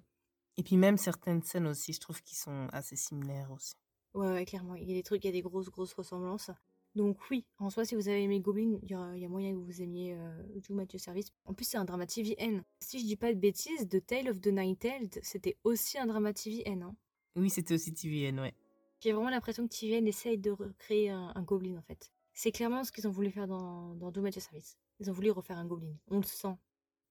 Et 0.58 0.64
puis 0.64 0.78
même 0.78 0.98
certaines 0.98 1.42
scènes 1.42 1.68
aussi, 1.68 1.94
je 1.94 2.00
trouve 2.00 2.22
qu'ils 2.22 2.38
sont 2.38 2.68
assez 2.72 2.96
similaires 2.96 3.52
aussi. 3.52 3.74
Ouais, 4.14 4.28
ouais, 4.32 4.46
clairement. 4.46 4.76
Il 4.76 4.88
y 4.88 4.92
a 4.92 4.96
des 4.96 5.04
trucs, 5.04 5.24
il 5.24 5.28
y 5.28 5.30
a 5.30 5.34
des 5.34 5.42
grosses 5.42 5.70
grosses 5.70 5.94
ressemblances. 5.94 6.52
Donc 6.94 7.18
oui, 7.32 7.44
en 7.58 7.72
soi, 7.72 7.86
si 7.86 7.96
vous 7.96 8.08
avez 8.08 8.22
aimé 8.22 8.40
Goblin, 8.40 8.78
il 8.84 8.92
y, 8.92 8.94
a- 8.94 9.16
il 9.16 9.22
y 9.22 9.26
a 9.26 9.30
moyen 9.30 9.52
que 9.54 9.58
vous 9.58 9.82
aimiez 9.82 10.14
euh, 10.14 10.44
Do 10.68 10.76
Mathieu 10.76 11.00
Service. 11.00 11.32
En 11.46 11.56
plus, 11.56 11.66
c'est 11.66 11.78
un 11.78 11.86
drama 11.86 12.06
TVN. 12.06 12.64
Si 12.80 13.00
je 13.00 13.06
dis 13.06 13.16
pas 13.16 13.34
de 13.34 13.40
bêtises, 13.40 13.90
The 13.90 14.06
Tale 14.06 14.30
of 14.30 14.40
the 14.42 14.48
Night-Tailed, 14.50 15.20
c'était 15.24 15.58
aussi 15.64 15.98
un 15.98 16.06
drama 16.06 16.34
TVN. 16.34 16.84
Hein. 16.84 16.96
Oui, 17.36 17.50
c'était 17.50 17.74
aussi 17.74 17.92
TVN, 17.96 18.40
ouais. 18.40 18.54
J'ai 19.00 19.12
vraiment 19.12 19.32
l'impression 19.32 19.68
que 19.68 19.74
TVN 19.74 20.06
essaye 20.08 20.38
de 20.38 20.52
recréer 20.52 21.10
un, 21.10 21.32
un 21.34 21.42
Goblin, 21.42 21.78
en 21.78 21.82
fait. 21.82 22.12
C'est 22.32 22.52
clairement 22.52 22.84
ce 22.84 22.92
qu'ils 22.92 23.08
ont 23.08 23.12
voulu 23.12 23.32
faire 23.32 23.48
dans, 23.48 23.96
dans 23.96 24.12
Do 24.12 24.22
Mathieu 24.22 24.42
Service. 24.42 24.78
Ils 25.00 25.10
ont 25.10 25.14
voulu 25.14 25.32
refaire 25.32 25.58
un 25.58 25.66
Goblin. 25.66 25.96
On 26.12 26.18
le 26.18 26.24
sent. 26.24 26.56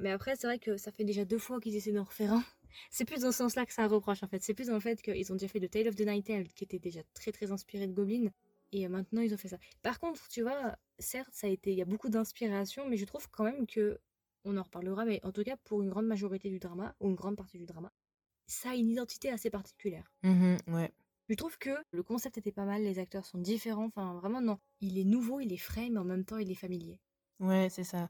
Mais 0.03 0.11
après, 0.11 0.37
c'est 0.37 0.47
vrai 0.47 0.59
que 0.59 0.77
ça 0.77 0.93
fait 0.93 1.05
déjà 1.05 1.25
deux 1.25 1.39
fois 1.39 1.61
qu'ils 1.61 1.77
essaient 1.77 1.93
d'en 1.93 2.05
refaire 2.05 2.33
un. 2.35 2.45
C'est 2.91 3.05
plus 3.05 3.21
dans 3.21 3.33
ce 3.33 3.39
sens-là 3.39 3.67
que 3.67 3.73
ça 3.73 3.87
reproche, 3.87 4.23
en 4.23 4.29
fait. 4.29 4.43
C'est 4.43 4.55
plus 4.55 4.69
dans 4.69 4.75
le 4.75 4.81
fait 4.81 5.01
qu'ils 5.01 5.31
ont 5.33 5.37
déjà 5.37 5.49
fait 5.49 5.61
The 5.61 5.71
Tale 5.71 5.89
of 5.89 5.95
the 5.97 6.01
Night-Tailed, 6.01 6.53
qui 6.55 6.65
était 6.65 6.79
déjà 6.79 7.01
très 7.15 7.33
très 7.33 7.53
inspiré 7.53 7.87
de 7.87 7.93
Goblin. 7.93 8.31
Et 8.73 8.87
euh, 8.87 8.89
maintenant, 8.89 9.21
ils 9.21 9.33
ont 9.35 9.37
fait 9.37 9.49
ça. 9.49 9.59
Par 9.83 10.01
contre, 10.01 10.27
tu 10.29 10.43
vois, 10.43 10.77
certes, 10.99 11.31
ça 11.33 11.47
a 11.47 11.51
été, 11.51 11.73
il 11.73 11.79
y 11.79 11.83
a 11.83 11.87
beaucoup 11.87 12.09
d'inspiration, 12.09 12.89
mais 12.89 12.97
je 12.97 13.05
trouve 13.05 13.29
quand 13.31 13.45
même 13.45 13.67
que, 13.67 14.01
on 14.45 14.57
en 14.57 14.63
reparlera, 14.63 15.05
mais 15.05 15.21
en 15.25 15.33
tout 15.33 15.45
cas, 15.45 15.57
pour 15.65 15.83
une 15.83 15.91
grande 15.91 16.07
majorité 16.07 16.49
du 16.51 16.59
drama, 16.59 16.97
ou 17.01 17.09
une 17.09 17.15
grande 17.15 17.37
partie 17.37 17.59
du 17.59 17.67
drama, 17.67 17.93
ça 18.47 18.71
a 18.71 18.75
une 18.75 18.91
identité 18.91 19.31
assez 19.31 19.51
particulière. 19.51 20.11
Mhm, 20.23 20.57
ouais. 20.69 20.93
Je 21.29 21.35
trouve 21.35 21.59
que 21.59 21.71
le 21.91 22.03
concept 22.05 22.39
était 22.39 22.53
pas 22.53 22.65
mal, 22.65 22.83
les 22.83 22.99
acteurs 23.01 23.25
sont 23.27 23.39
différents, 23.39 23.87
enfin 23.87 24.15
vraiment 24.15 24.41
non. 24.41 24.59
Il 24.81 24.99
est 24.99 25.05
nouveau, 25.05 25.41
il 25.41 25.53
est 25.53 25.57
frais, 25.57 25.89
mais 25.91 25.99
en 25.99 26.05
même 26.05 26.25
temps, 26.25 26.39
il 26.39 26.51
est 26.51 26.55
familier. 26.55 27.01
Ouais, 27.41 27.69
c'est 27.71 27.85
ça. 27.85 28.09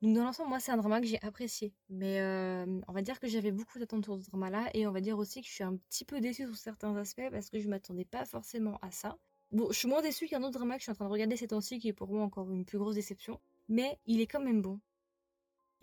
Donc 0.00 0.14
dans 0.14 0.24
l'ensemble, 0.24 0.48
moi, 0.48 0.60
c'est 0.60 0.70
un 0.70 0.76
drama 0.76 1.00
que 1.00 1.06
j'ai 1.06 1.20
apprécié. 1.22 1.74
Mais 1.88 2.20
euh, 2.20 2.80
on 2.86 2.92
va 2.92 3.02
dire 3.02 3.18
que 3.18 3.26
j'avais 3.26 3.50
beaucoup 3.50 3.78
d'attentes 3.78 4.04
sur 4.04 4.16
ce 4.16 4.30
drama-là, 4.30 4.70
et 4.74 4.86
on 4.86 4.92
va 4.92 5.00
dire 5.00 5.18
aussi 5.18 5.40
que 5.40 5.48
je 5.48 5.52
suis 5.52 5.64
un 5.64 5.76
petit 5.76 6.04
peu 6.04 6.20
déçue 6.20 6.46
sur 6.46 6.56
certains 6.56 6.94
aspects, 6.96 7.30
parce 7.30 7.50
que 7.50 7.58
je 7.58 7.68
m'attendais 7.68 8.04
pas 8.04 8.24
forcément 8.24 8.78
à 8.82 8.90
ça. 8.90 9.18
Bon, 9.50 9.68
je 9.70 9.78
suis 9.78 9.88
moins 9.88 10.02
déçue 10.02 10.28
qu'un 10.28 10.42
autre 10.42 10.52
drama 10.52 10.74
que 10.74 10.80
je 10.80 10.84
suis 10.84 10.92
en 10.92 10.94
train 10.94 11.06
de 11.06 11.10
regarder 11.10 11.36
ces 11.36 11.48
temps-ci, 11.48 11.78
qui 11.78 11.88
est 11.88 11.92
pour 11.92 12.08
moi 12.08 12.22
encore 12.22 12.50
une 12.50 12.64
plus 12.64 12.78
grosse 12.78 12.94
déception. 12.94 13.40
Mais 13.68 13.98
il 14.06 14.20
est 14.20 14.26
quand 14.26 14.40
même 14.40 14.62
bon. 14.62 14.78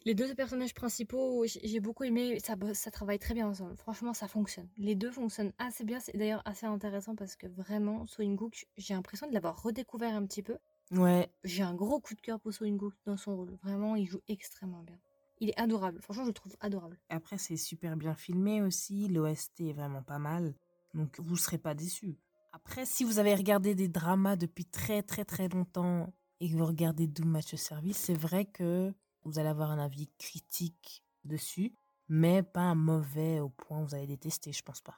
Les 0.06 0.14
deux 0.14 0.36
personnages 0.36 0.76
principaux, 0.76 1.46
j'ai 1.48 1.80
beaucoup 1.80 2.04
aimé, 2.04 2.38
ça, 2.40 2.92
travaille 2.92 3.18
très 3.18 3.34
bien 3.34 3.48
ensemble. 3.48 3.76
Franchement, 3.76 4.14
ça 4.14 4.28
fonctionne. 4.28 4.70
Les 4.78 4.94
deux 4.94 5.10
fonctionnent 5.10 5.52
assez 5.58 5.84
bien. 5.84 6.00
C'est 6.00 6.16
d'ailleurs 6.16 6.44
assez 6.46 6.68
intéressant 6.68 7.16
parce 7.16 7.36
que 7.36 7.48
vraiment, 7.48 8.06
So 8.06 8.22
In-guk, 8.22 8.68
j'ai 8.78 8.94
l'impression 8.94 9.28
de 9.28 9.34
l'avoir 9.34 9.64
redécouvert 9.64 10.14
un 10.14 10.24
petit 10.28 10.44
peu. 10.44 10.60
Ouais, 10.92 11.32
J'ai 11.44 11.64
un 11.64 11.74
gros 11.74 12.00
coup 12.00 12.14
de 12.14 12.22
cœur 12.22 12.40
pour 12.40 12.54
So 12.54 12.66
In-guk 12.66 12.94
dans 13.06 13.18
son 13.18 13.36
rôle. 13.36 13.58
Vraiment, 13.64 13.96
il 13.96 14.06
joue 14.06 14.22
extrêmement 14.28 14.84
bien. 14.84 15.00
Il 15.40 15.50
est 15.50 15.60
adorable. 15.60 16.02
Franchement, 16.02 16.24
je 16.24 16.30
le 16.30 16.34
trouve 16.34 16.56
adorable. 16.60 17.00
Après, 17.10 17.38
c'est 17.38 17.58
super 17.58 17.98
bien 17.98 18.14
filmé 18.14 18.62
aussi. 18.62 19.08
L'OST 19.08 19.62
est 19.62 19.74
vraiment 19.74 20.04
pas 20.04 20.20
mal. 20.20 20.54
Donc, 20.94 21.20
vous 21.20 21.34
ne 21.34 21.40
serez 21.40 21.58
pas 21.58 21.74
déçus. 21.74 22.18
Après, 22.54 22.86
si 22.86 23.04
vous 23.04 23.20
avez 23.20 23.36
regardé 23.36 23.76
des 23.76 23.90
dramas 23.90 24.38
depuis 24.38 24.66
très, 24.66 25.04
très, 25.04 25.26
très 25.26 25.50
longtemps 25.50 26.14
et 26.40 26.50
que 26.50 26.56
vous 26.56 26.66
regardez 26.66 27.08
Doom 27.08 27.30
Match 27.30 27.54
Service, 27.56 27.98
c'est 27.98 28.14
vrai 28.14 28.46
que 28.46 28.94
vous 29.24 29.40
allez 29.40 29.50
avoir 29.50 29.72
un 29.72 29.80
avis 29.80 30.10
critique 30.18 31.04
dessus, 31.26 31.74
mais 32.08 32.44
pas 32.44 32.62
un 32.62 32.76
mauvais 32.76 33.40
au 33.40 33.50
point 33.50 33.82
où 33.82 33.86
vous 33.88 33.96
allez 33.96 34.08
détester, 34.08 34.54
je 34.54 34.64
pense 34.64 34.82
pas. 34.82 34.96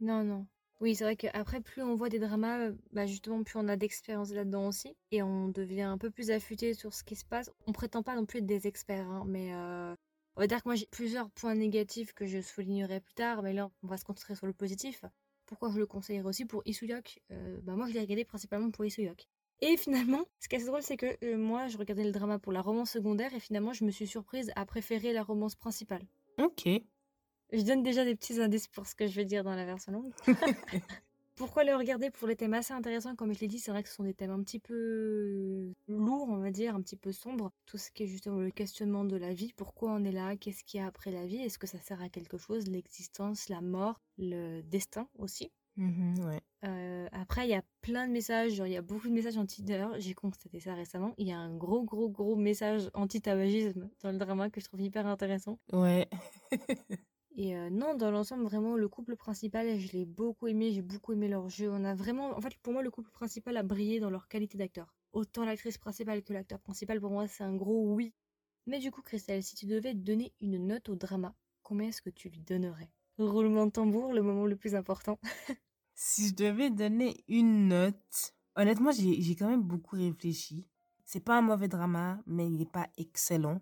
Non, 0.00 0.24
non. 0.24 0.46
Oui, 0.80 0.94
c'est 0.94 1.04
vrai 1.04 1.16
qu'après, 1.16 1.60
plus 1.60 1.82
on 1.82 1.94
voit 1.94 2.08
des 2.08 2.18
dramas, 2.18 2.58
euh, 2.58 2.72
bah 2.92 3.06
justement, 3.06 3.42
plus 3.42 3.58
on 3.58 3.66
a 3.68 3.76
d'expérience 3.76 4.30
là-dedans 4.32 4.68
aussi. 4.68 4.94
Et 5.10 5.22
on 5.22 5.48
devient 5.48 5.82
un 5.82 5.98
peu 5.98 6.10
plus 6.10 6.30
affûté 6.30 6.74
sur 6.74 6.92
ce 6.92 7.02
qui 7.02 7.16
se 7.16 7.24
passe. 7.24 7.50
On 7.66 7.72
prétend 7.72 8.02
pas 8.02 8.14
non 8.14 8.26
plus 8.26 8.40
être 8.40 8.46
des 8.46 8.66
experts, 8.66 9.08
hein, 9.08 9.24
mais 9.26 9.54
euh, 9.54 9.94
on 10.36 10.40
va 10.40 10.46
dire 10.46 10.62
que 10.62 10.68
moi, 10.68 10.74
j'ai 10.74 10.86
plusieurs 10.86 11.30
points 11.30 11.54
négatifs 11.54 12.12
que 12.12 12.26
je 12.26 12.40
soulignerai 12.40 13.00
plus 13.00 13.14
tard. 13.14 13.42
Mais 13.42 13.54
là, 13.54 13.70
on 13.82 13.86
va 13.86 13.96
se 13.96 14.04
concentrer 14.04 14.34
sur 14.34 14.46
le 14.46 14.52
positif. 14.52 15.04
Pourquoi 15.46 15.70
je 15.70 15.78
le 15.78 15.86
conseillerais 15.86 16.28
aussi 16.28 16.44
pour 16.44 16.62
Isuyok 16.66 17.20
euh, 17.30 17.58
bah 17.62 17.74
Moi, 17.74 17.88
je 17.88 17.94
l'ai 17.94 18.00
regardé 18.00 18.24
principalement 18.24 18.70
pour 18.70 18.84
Isuyok. 18.84 19.26
Et 19.62 19.76
finalement, 19.78 20.24
ce 20.40 20.48
qui 20.48 20.56
est 20.56 20.58
assez 20.58 20.66
drôle, 20.66 20.82
c'est 20.82 20.98
que 20.98 21.16
euh, 21.24 21.38
moi, 21.38 21.68
je 21.68 21.78
regardais 21.78 22.04
le 22.04 22.12
drama 22.12 22.38
pour 22.38 22.52
la 22.52 22.60
romance 22.60 22.90
secondaire 22.90 23.32
et 23.34 23.40
finalement, 23.40 23.72
je 23.72 23.84
me 23.84 23.90
suis 23.90 24.06
surprise 24.06 24.52
à 24.56 24.66
préférer 24.66 25.12
la 25.12 25.22
romance 25.22 25.54
principale. 25.54 26.02
Ok. 26.38 26.68
Je 27.52 27.62
donne 27.62 27.82
déjà 27.82 28.04
des 28.04 28.14
petits 28.14 28.40
indices 28.40 28.68
pour 28.68 28.86
ce 28.86 28.94
que 28.94 29.06
je 29.06 29.14
vais 29.14 29.24
dire 29.24 29.44
dans 29.44 29.54
la 29.54 29.64
version 29.64 29.92
longue. 29.92 30.12
Pourquoi 31.36 31.64
le 31.64 31.76
regarder 31.76 32.10
pour 32.10 32.26
les 32.26 32.34
thèmes 32.34 32.54
assez 32.54 32.72
intéressants? 32.72 33.14
Comme 33.14 33.34
je 33.34 33.40
l'ai 33.40 33.46
dit, 33.46 33.58
c'est 33.58 33.70
vrai 33.70 33.82
que 33.82 33.90
ce 33.90 33.94
sont 33.94 34.04
des 34.04 34.14
thèmes 34.14 34.30
un 34.30 34.42
petit 34.42 34.58
peu 34.58 35.70
lourds, 35.86 36.28
on 36.30 36.38
va 36.38 36.50
dire, 36.50 36.74
un 36.74 36.80
petit 36.80 36.96
peu 36.96 37.12
sombres. 37.12 37.52
Tout 37.66 37.76
ce 37.76 37.90
qui 37.90 38.04
est 38.04 38.06
justement 38.06 38.38
le 38.38 38.50
questionnement 38.50 39.04
de 39.04 39.16
la 39.16 39.34
vie, 39.34 39.52
pourquoi 39.54 39.92
on 39.92 40.02
est 40.04 40.12
là, 40.12 40.34
qu'est-ce 40.36 40.64
qu'il 40.64 40.80
y 40.80 40.82
a 40.82 40.86
après 40.86 41.10
la 41.10 41.26
vie, 41.26 41.36
est-ce 41.36 41.58
que 41.58 41.66
ça 41.66 41.78
sert 41.78 42.00
à 42.00 42.08
quelque 42.08 42.38
chose, 42.38 42.68
l'existence, 42.68 43.50
la 43.50 43.60
mort, 43.60 44.00
le 44.16 44.62
destin 44.62 45.08
aussi. 45.18 45.52
Ouais. 45.76 46.40
Euh, 46.64 47.06
après, 47.12 47.46
il 47.46 47.50
y 47.50 47.54
a 47.54 47.62
plein 47.82 48.06
de 48.06 48.12
messages, 48.12 48.54
genre 48.54 48.66
il 48.66 48.72
y 48.72 48.78
a 48.78 48.82
beaucoup 48.82 49.08
de 49.08 49.12
messages 49.12 49.36
anti 49.36 49.62
d'ailleurs, 49.62 49.94
j'ai 49.98 50.14
constaté 50.14 50.58
ça 50.58 50.74
récemment. 50.74 51.14
Il 51.18 51.28
y 51.28 51.32
a 51.32 51.38
un 51.38 51.54
gros, 51.54 51.82
gros, 51.82 52.08
gros 52.08 52.34
message 52.34 52.88
anti-tabagisme 52.94 53.90
dans 54.02 54.10
le 54.10 54.16
drama 54.16 54.48
que 54.48 54.60
je 54.62 54.64
trouve 54.64 54.80
hyper 54.80 55.06
intéressant. 55.06 55.58
Ouais. 55.70 56.08
Et 57.38 57.54
euh, 57.54 57.68
non, 57.68 57.94
dans 57.94 58.10
l'ensemble, 58.10 58.44
vraiment, 58.44 58.76
le 58.76 58.88
couple 58.88 59.14
principal, 59.14 59.78
je 59.78 59.92
l'ai 59.92 60.06
beaucoup 60.06 60.46
aimé, 60.46 60.72
j'ai 60.72 60.80
beaucoup 60.80 61.12
aimé 61.12 61.28
leur 61.28 61.50
jeu. 61.50 61.70
On 61.70 61.84
a 61.84 61.94
vraiment, 61.94 62.34
en 62.34 62.40
fait, 62.40 62.56
pour 62.62 62.72
moi, 62.72 62.82
le 62.82 62.90
couple 62.90 63.10
principal 63.10 63.58
a 63.58 63.62
brillé 63.62 64.00
dans 64.00 64.08
leur 64.08 64.26
qualité 64.26 64.56
d'acteur. 64.56 64.94
Autant 65.12 65.44
l'actrice 65.44 65.76
principale 65.76 66.22
que 66.22 66.32
l'acteur 66.32 66.58
principal, 66.60 66.98
pour 66.98 67.10
moi, 67.10 67.28
c'est 67.28 67.44
un 67.44 67.54
gros 67.54 67.92
oui. 67.92 68.14
Mais 68.66 68.78
du 68.78 68.90
coup, 68.90 69.02
Christelle, 69.02 69.42
si 69.42 69.54
tu 69.54 69.66
devais 69.66 69.92
donner 69.92 70.32
une 70.40 70.66
note 70.66 70.88
au 70.88 70.96
drama, 70.96 71.34
combien 71.62 71.88
est-ce 71.88 72.00
que 72.00 72.08
tu 72.08 72.30
lui 72.30 72.40
donnerais? 72.40 72.90
Roulement 73.18 73.66
de 73.66 73.70
tambour, 73.72 74.14
le 74.14 74.22
moment 74.22 74.46
le 74.46 74.56
plus 74.56 74.74
important. 74.74 75.18
si 75.94 76.28
je 76.28 76.34
devais 76.34 76.70
donner 76.70 77.22
une 77.28 77.68
note, 77.68 78.34
honnêtement, 78.54 78.92
j'ai 78.92 79.36
quand 79.36 79.48
même 79.48 79.62
beaucoup 79.62 79.96
réfléchi. 79.96 80.66
C'est 81.04 81.20
pas 81.20 81.36
un 81.36 81.42
mauvais 81.42 81.68
drama, 81.68 82.18
mais 82.26 82.46
il 82.46 82.56
n'est 82.56 82.64
pas 82.64 82.88
excellent. 82.96 83.60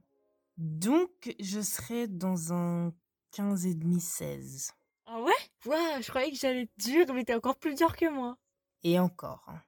Donc, 0.57 1.35
je 1.40 1.61
serais 1.61 2.07
dans 2.07 2.52
un 2.52 2.95
15 3.34 3.66
et 3.66 3.74
demi, 3.74 4.00
16. 4.00 4.70
Ah 5.06 5.20
ouais? 5.20 5.32
Ouais, 5.66 6.02
je 6.02 6.08
croyais 6.08 6.30
que 6.30 6.36
j'allais 6.36 6.62
être 6.62 6.78
dur, 6.78 7.12
mais 7.14 7.24
t'es 7.24 7.34
encore 7.34 7.56
plus 7.56 7.74
dur 7.74 7.96
que 7.96 8.08
moi. 8.08 8.38
Et 8.84 8.96
encore. 9.00 9.42
Hein. 9.48 9.60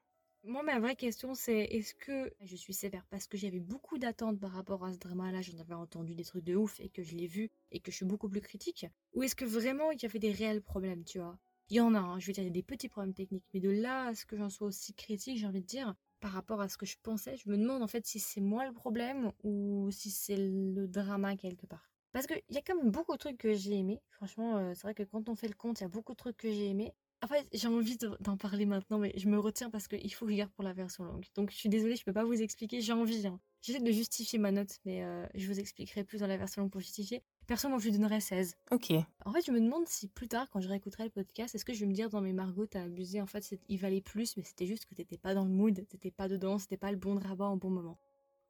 Moi, 0.44 0.62
ma 0.62 0.78
vraie 0.78 0.94
question, 0.94 1.34
c'est 1.34 1.64
est-ce 1.64 1.92
que 1.94 2.32
je 2.40 2.54
suis 2.54 2.72
sévère 2.72 3.04
parce 3.10 3.26
que 3.26 3.36
j'avais 3.36 3.58
beaucoup 3.58 3.98
d'attentes 3.98 4.38
par 4.38 4.52
rapport 4.52 4.84
à 4.84 4.92
ce 4.92 4.98
drama-là, 4.98 5.42
j'en 5.42 5.58
avais 5.58 5.74
entendu 5.74 6.14
des 6.14 6.24
trucs 6.24 6.44
de 6.44 6.54
ouf 6.54 6.78
et 6.78 6.88
que 6.88 7.02
je 7.02 7.16
l'ai 7.16 7.26
vu 7.26 7.50
et 7.72 7.80
que 7.80 7.90
je 7.90 7.96
suis 7.96 8.06
beaucoup 8.06 8.28
plus 8.28 8.40
critique 8.40 8.86
Ou 9.14 9.24
est-ce 9.24 9.34
que 9.34 9.44
vraiment 9.44 9.90
il 9.90 10.00
y 10.00 10.06
avait 10.06 10.20
des 10.20 10.30
réels 10.30 10.62
problèmes, 10.62 11.02
tu 11.02 11.18
vois? 11.18 11.36
Il 11.68 11.76
y 11.76 11.80
en 11.80 11.92
a, 11.96 11.98
hein, 11.98 12.20
je 12.20 12.28
veux 12.28 12.32
dire, 12.32 12.44
il 12.44 12.46
y 12.46 12.50
a 12.50 12.52
des 12.52 12.62
petits 12.62 12.88
problèmes 12.88 13.14
techniques, 13.14 13.46
mais 13.52 13.58
de 13.58 13.70
là 13.70 14.06
à 14.06 14.14
ce 14.14 14.24
que 14.26 14.36
j'en 14.36 14.48
sois 14.48 14.68
aussi 14.68 14.94
critique, 14.94 15.38
j'ai 15.38 15.46
envie 15.48 15.62
de 15.62 15.66
dire, 15.66 15.96
par 16.20 16.30
rapport 16.30 16.60
à 16.60 16.68
ce 16.68 16.78
que 16.78 16.86
je 16.86 16.96
pensais, 17.02 17.36
je 17.36 17.50
me 17.50 17.56
demande 17.58 17.82
en 17.82 17.88
fait 17.88 18.06
si 18.06 18.20
c'est 18.20 18.40
moi 18.40 18.64
le 18.64 18.72
problème 18.72 19.32
ou 19.42 19.90
si 19.90 20.12
c'est 20.12 20.36
le 20.36 20.86
drama 20.86 21.36
quelque 21.36 21.66
part. 21.66 21.95
Parce 22.12 22.26
qu'il 22.26 22.40
y 22.50 22.56
a 22.56 22.62
quand 22.62 22.76
même 22.76 22.90
beaucoup 22.90 23.12
de 23.12 23.18
trucs 23.18 23.38
que 23.38 23.54
j'ai 23.54 23.74
aimés. 23.74 24.00
Franchement, 24.10 24.56
euh, 24.56 24.72
c'est 24.74 24.82
vrai 24.82 24.94
que 24.94 25.02
quand 25.02 25.28
on 25.28 25.34
fait 25.34 25.48
le 25.48 25.54
compte, 25.54 25.80
il 25.80 25.84
y 25.84 25.86
a 25.86 25.88
beaucoup 25.88 26.12
de 26.12 26.16
trucs 26.16 26.36
que 26.36 26.50
j'ai 26.50 26.70
aimés. 26.70 26.92
En 27.22 27.28
fait, 27.28 27.46
j'ai 27.52 27.68
envie 27.68 27.96
d'en 28.20 28.36
parler 28.36 28.66
maintenant, 28.66 28.98
mais 28.98 29.12
je 29.16 29.28
me 29.28 29.38
retiens 29.38 29.70
parce 29.70 29.88
qu'il 29.88 30.12
faut 30.12 30.26
que 30.26 30.32
je 30.32 30.36
garde 30.36 30.50
pour 30.52 30.64
la 30.64 30.74
version 30.74 31.04
longue. 31.04 31.24
Donc 31.34 31.50
je 31.50 31.56
suis 31.56 31.68
désolée, 31.68 31.96
je 31.96 32.04
peux 32.04 32.12
pas 32.12 32.24
vous 32.24 32.40
expliquer, 32.42 32.80
j'ai 32.80 32.92
envie. 32.92 33.26
Hein. 33.26 33.40
J'essaie 33.62 33.80
de 33.80 33.90
justifier 33.90 34.38
ma 34.38 34.52
note, 34.52 34.78
mais 34.84 35.02
euh, 35.02 35.26
je 35.34 35.46
vous 35.46 35.58
expliquerai 35.58 36.04
plus 36.04 36.18
dans 36.18 36.26
la 36.26 36.36
version 36.36 36.62
longue 36.62 36.70
pour 36.70 36.80
justifier. 36.80 37.22
Perso, 37.46 37.68
moi, 37.68 37.78
je 37.78 37.84
lui 37.84 37.92
donnerais 37.92 38.20
16. 38.20 38.56
Ok. 38.70 38.92
En 39.24 39.32
fait, 39.32 39.44
je 39.46 39.50
me 39.50 39.60
demande 39.60 39.88
si 39.88 40.08
plus 40.08 40.28
tard, 40.28 40.48
quand 40.50 40.60
je 40.60 40.68
réécouterai 40.68 41.04
le 41.04 41.10
podcast, 41.10 41.54
est-ce 41.54 41.64
que 41.64 41.72
je 41.72 41.80
vais 41.80 41.86
me 41.86 41.94
dire 41.94 42.10
dans 42.10 42.20
mes 42.20 42.32
Margot, 42.32 42.66
t'as 42.66 42.82
abusé, 42.82 43.20
en 43.20 43.26
fait, 43.26 43.58
il 43.68 43.78
valait 43.78 44.02
plus, 44.02 44.36
mais 44.36 44.42
c'était 44.42 44.66
juste 44.66 44.84
que 44.84 44.94
t'étais 44.94 45.18
pas 45.18 45.34
dans 45.34 45.44
le 45.44 45.50
mood, 45.50 45.86
t'étais 45.88 46.10
pas 46.10 46.28
dedans, 46.28 46.58
c'était 46.58 46.76
pas 46.76 46.90
le 46.90 46.96
bon 46.96 47.18
rabat 47.18 47.46
en 47.46 47.56
bon 47.56 47.70
moment. 47.70 47.98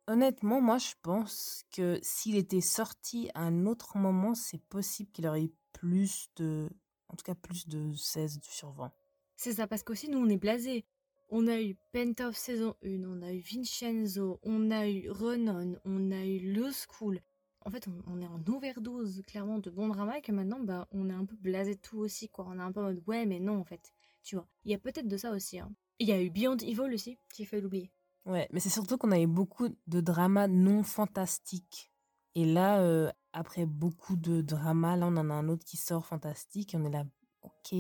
Honnêtement, 0.08 0.60
moi, 0.60 0.78
je 0.78 0.92
pense 1.02 1.64
que 1.72 1.98
s'il 2.00 2.36
était 2.36 2.60
sorti 2.60 3.28
à 3.34 3.42
un 3.42 3.66
autre 3.66 3.98
moment, 3.98 4.34
c'est 4.36 4.62
possible 4.68 5.10
qu'il 5.10 5.26
aurait 5.26 5.44
eu 5.44 5.52
plus 5.72 6.28
de, 6.36 6.68
en 7.08 7.16
tout 7.16 7.24
cas 7.24 7.34
plus 7.34 7.66
de 7.66 7.92
16 7.92 8.38
sur 8.42 8.70
20. 8.70 8.92
C'est 9.34 9.54
ça, 9.54 9.66
parce 9.66 9.82
qu'aussi, 9.82 10.08
nous, 10.08 10.18
on 10.18 10.28
est 10.28 10.36
blasés. 10.36 10.86
On 11.28 11.48
a 11.48 11.60
eu 11.60 11.76
Penthouse 11.92 12.36
saison 12.36 12.76
1, 12.84 13.02
on 13.02 13.20
a 13.20 13.32
eu 13.32 13.40
Vincenzo, 13.40 14.38
on 14.44 14.70
a 14.70 14.88
eu 14.88 15.10
Renon, 15.10 15.76
on 15.84 16.12
a 16.12 16.24
eu 16.24 16.52
Low 16.52 16.70
School. 16.70 17.20
En 17.62 17.70
fait, 17.70 17.88
on, 18.06 18.20
est 18.20 18.26
en 18.28 18.40
overdose, 18.46 19.22
clairement, 19.26 19.58
de 19.58 19.70
bons 19.70 19.88
dramas, 19.88 20.18
et 20.18 20.22
que 20.22 20.30
maintenant, 20.30 20.60
bah, 20.60 20.86
on 20.92 21.10
est 21.10 21.14
un 21.14 21.24
peu 21.24 21.34
blasé 21.34 21.74
de 21.74 21.80
tout 21.80 21.98
aussi, 21.98 22.28
quoi. 22.28 22.46
On 22.48 22.60
est 22.60 22.62
un 22.62 22.70
peu 22.70 22.78
en 22.78 22.84
mode, 22.84 23.02
ouais, 23.08 23.26
mais 23.26 23.40
non, 23.40 23.58
en 23.58 23.64
fait. 23.64 23.92
Tu 24.22 24.36
vois, 24.36 24.46
il 24.64 24.70
y 24.70 24.74
a 24.74 24.78
peut-être 24.78 25.08
de 25.08 25.16
ça 25.16 25.32
aussi. 25.32 25.58
Hein. 25.58 25.72
Il 25.98 26.06
y 26.06 26.12
a 26.12 26.22
eu 26.22 26.30
Beyond 26.30 26.58
Evil 26.58 26.94
aussi, 26.94 27.18
j'ai 27.34 27.44
fait 27.44 27.60
l'oublier. 27.60 27.90
Ouais, 28.26 28.48
mais 28.52 28.60
c'est 28.60 28.70
surtout 28.70 28.98
qu'on 28.98 29.12
avait 29.12 29.26
beaucoup 29.26 29.68
de 29.86 30.00
dramas 30.00 30.48
non 30.48 30.82
fantastiques. 30.82 31.92
Et 32.34 32.44
là, 32.44 32.80
euh, 32.80 33.10
après 33.32 33.66
beaucoup 33.66 34.16
de 34.16 34.42
dramas, 34.42 34.96
là, 34.96 35.06
on 35.06 35.16
en 35.16 35.30
a 35.30 35.34
un 35.34 35.48
autre 35.48 35.64
qui 35.64 35.76
sort 35.76 36.04
fantastique. 36.04 36.74
Et 36.74 36.76
on 36.76 36.84
est 36.84 36.90
là, 36.90 37.04
ok, 37.42 37.74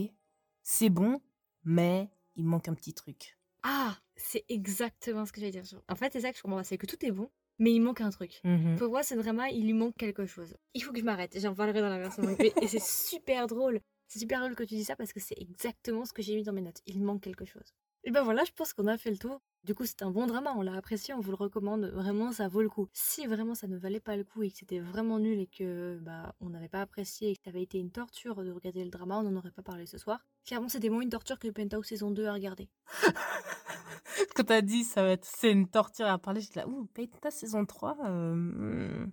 c'est 0.62 0.88
bon, 0.88 1.20
mais 1.64 2.08
il 2.36 2.44
manque 2.44 2.68
un 2.68 2.74
petit 2.74 2.94
truc. 2.94 3.38
Ah, 3.64 3.98
c'est 4.14 4.44
exactement 4.48 5.26
ce 5.26 5.32
que 5.32 5.40
j'allais 5.40 5.52
dire. 5.52 5.64
En 5.88 5.96
fait, 5.96 6.12
c'est 6.12 6.20
ça 6.20 6.30
que 6.30 6.38
je 6.38 6.42
comprends 6.42 6.62
c'est 6.62 6.78
que 6.78 6.86
tout 6.86 7.04
est 7.04 7.10
bon, 7.10 7.28
mais 7.58 7.72
il 7.72 7.80
manque 7.80 8.00
un 8.00 8.10
truc. 8.10 8.40
Mmh 8.44 8.76
Pour 8.76 8.90
moi, 8.90 9.02
ce 9.02 9.14
drama, 9.14 9.50
il 9.50 9.64
lui 9.64 9.72
manque 9.72 9.96
quelque 9.96 10.26
chose. 10.26 10.56
Il 10.74 10.82
faut 10.82 10.92
que 10.92 11.00
je 11.00 11.04
m'arrête, 11.04 11.36
j'en 11.40 11.54
parlerai 11.54 11.80
dans 11.80 11.88
la 11.88 11.98
version 11.98 12.22
et 12.62 12.68
c'est 12.68 12.82
super 12.82 13.48
drôle. 13.48 13.80
C'est 14.06 14.20
super 14.20 14.38
drôle 14.40 14.54
que 14.54 14.62
tu 14.62 14.76
dis 14.76 14.84
ça 14.84 14.94
parce 14.94 15.12
que 15.12 15.18
c'est 15.18 15.38
exactement 15.38 16.04
ce 16.04 16.12
que 16.12 16.22
j'ai 16.22 16.36
mis 16.36 16.44
dans 16.44 16.52
mes 16.52 16.62
notes. 16.62 16.80
Il 16.86 17.02
manque 17.02 17.22
quelque 17.22 17.44
chose. 17.44 17.74
Et 18.06 18.12
ben 18.12 18.22
voilà, 18.22 18.44
je 18.44 18.52
pense 18.52 18.72
qu'on 18.72 18.86
a 18.86 18.96
fait 18.96 19.10
le 19.10 19.18
tour. 19.18 19.40
Du 19.64 19.74
coup, 19.74 19.84
c'est 19.84 20.02
un 20.02 20.12
bon 20.12 20.28
drama, 20.28 20.54
on 20.56 20.62
l'a 20.62 20.74
apprécié, 20.74 21.12
on 21.12 21.18
vous 21.18 21.32
le 21.32 21.36
recommande. 21.36 21.86
Vraiment, 21.86 22.30
ça 22.30 22.46
vaut 22.46 22.62
le 22.62 22.68
coup. 22.68 22.86
Si 22.92 23.26
vraiment 23.26 23.56
ça 23.56 23.66
ne 23.66 23.76
valait 23.76 23.98
pas 23.98 24.16
le 24.16 24.22
coup 24.22 24.44
et 24.44 24.50
que 24.52 24.58
c'était 24.58 24.78
vraiment 24.78 25.18
nul 25.18 25.40
et 25.40 25.48
que 25.48 25.98
bah 26.00 26.36
on 26.40 26.50
n'avait 26.50 26.68
pas 26.68 26.82
apprécié 26.82 27.30
et 27.30 27.36
que 27.36 27.42
ça 27.42 27.50
avait 27.50 27.64
été 27.64 27.78
une 27.78 27.90
torture 27.90 28.44
de 28.44 28.52
regarder 28.52 28.84
le 28.84 28.90
drama, 28.90 29.18
on 29.18 29.24
n'en 29.24 29.34
aurait 29.34 29.50
pas 29.50 29.64
parlé 29.64 29.86
ce 29.86 29.98
soir. 29.98 30.24
Clairement, 30.44 30.68
c'était 30.68 30.88
moins 30.88 31.00
une 31.00 31.10
torture 31.10 31.40
que 31.40 31.48
Penthouse 31.48 31.84
saison 31.84 32.12
2 32.12 32.26
à 32.26 32.32
regarder. 32.34 32.68
Quand 34.36 34.44
t'as 34.44 34.62
dit 34.62 34.84
ça 34.84 35.02
va 35.02 35.10
être 35.10 35.24
c'est 35.24 35.50
une 35.50 35.68
torture 35.68 36.06
à 36.06 36.16
parler, 36.18 36.40
j'étais 36.40 36.60
là, 36.60 36.68
ouh, 36.68 36.86
Penthouse 36.94 37.34
saison 37.34 37.66
3 37.66 37.96
euh, 38.04 38.34
hmm. 38.36 39.10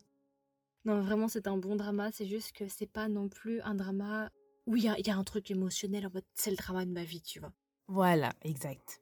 Non, 0.85 1.01
vraiment, 1.01 1.27
c'est 1.27 1.47
un 1.47 1.57
bon 1.57 1.75
drama. 1.75 2.11
C'est 2.11 2.27
juste 2.27 2.51
que 2.51 2.67
c'est 2.67 2.85
pas 2.85 3.07
non 3.07 3.27
plus 3.27 3.59
un 3.61 3.73
drama 3.73 4.29
où 4.67 4.75
il 4.75 4.83
y 4.83 4.89
a, 4.89 4.99
y 4.99 5.09
a, 5.09 5.15
un 5.15 5.23
truc 5.23 5.49
émotionnel 5.49 6.05
en 6.05 6.11
mode 6.13 6.25
c'est 6.35 6.51
le 6.51 6.57
drama 6.57 6.85
de 6.85 6.91
ma 6.91 7.03
vie, 7.03 7.21
tu 7.21 7.39
vois. 7.39 7.53
Voilà, 7.87 8.31
exact. 8.41 9.01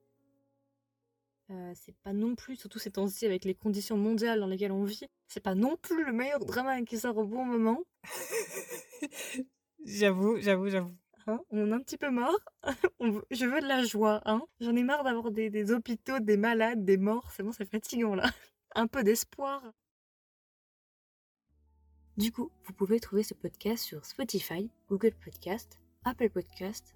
Euh, 1.52 1.74
c'est 1.76 1.96
pas 2.04 2.14
non 2.14 2.36
plus, 2.36 2.56
surtout 2.56 2.80
ces 2.80 2.92
temps-ci 2.92 3.26
avec 3.26 3.44
les 3.44 3.54
conditions 3.54 3.98
mondiales 3.98 4.40
dans 4.40 4.48
lesquelles 4.48 4.72
on 4.72 4.86
vit, 4.86 5.08
c'est 5.28 5.42
pas 5.42 5.56
non 5.56 5.76
plus 5.76 6.06
le 6.06 6.14
meilleur 6.14 6.40
drama 6.40 6.82
qui 6.84 6.98
sort 6.98 7.18
au 7.18 7.26
bon 7.26 7.44
moment. 7.44 7.82
j'avoue, 9.86 10.38
j'avoue, 10.40 10.70
j'avoue. 10.70 10.96
Hein, 11.28 11.40
on 11.50 11.72
a 11.72 11.76
un 11.76 11.80
petit 11.82 11.98
peu 11.98 12.10
marre. 12.10 12.38
Je 13.32 13.46
veux 13.46 13.62
de 13.62 13.68
la 13.68 13.84
joie. 13.84 14.22
Hein. 14.26 14.42
J'en 14.60 14.76
ai 14.76 14.84
marre 14.84 15.04
d'avoir 15.04 15.32
des, 15.32 15.50
des, 15.50 15.72
hôpitaux, 15.72 16.20
des 16.20 16.38
malades, 16.38 16.86
des 16.86 16.98
morts. 16.98 17.32
C'est 17.32 17.44
bon, 17.44 17.52
c'est 17.52 17.70
fatigant 17.70 18.16
là. 18.16 18.30
un 18.76 18.88
peu 18.88 19.04
d'espoir. 19.04 19.62
Du 22.18 22.32
coup, 22.32 22.50
vous 22.64 22.74
pouvez 22.74 23.00
trouver 23.00 23.24
ce 23.24 23.34
podcast 23.34 23.84
sur 23.84 24.06
Spotify, 24.06 24.70
Google 24.90 25.14
Podcast, 25.24 25.80
Apple 26.06 26.30
Podcast, 26.30 26.96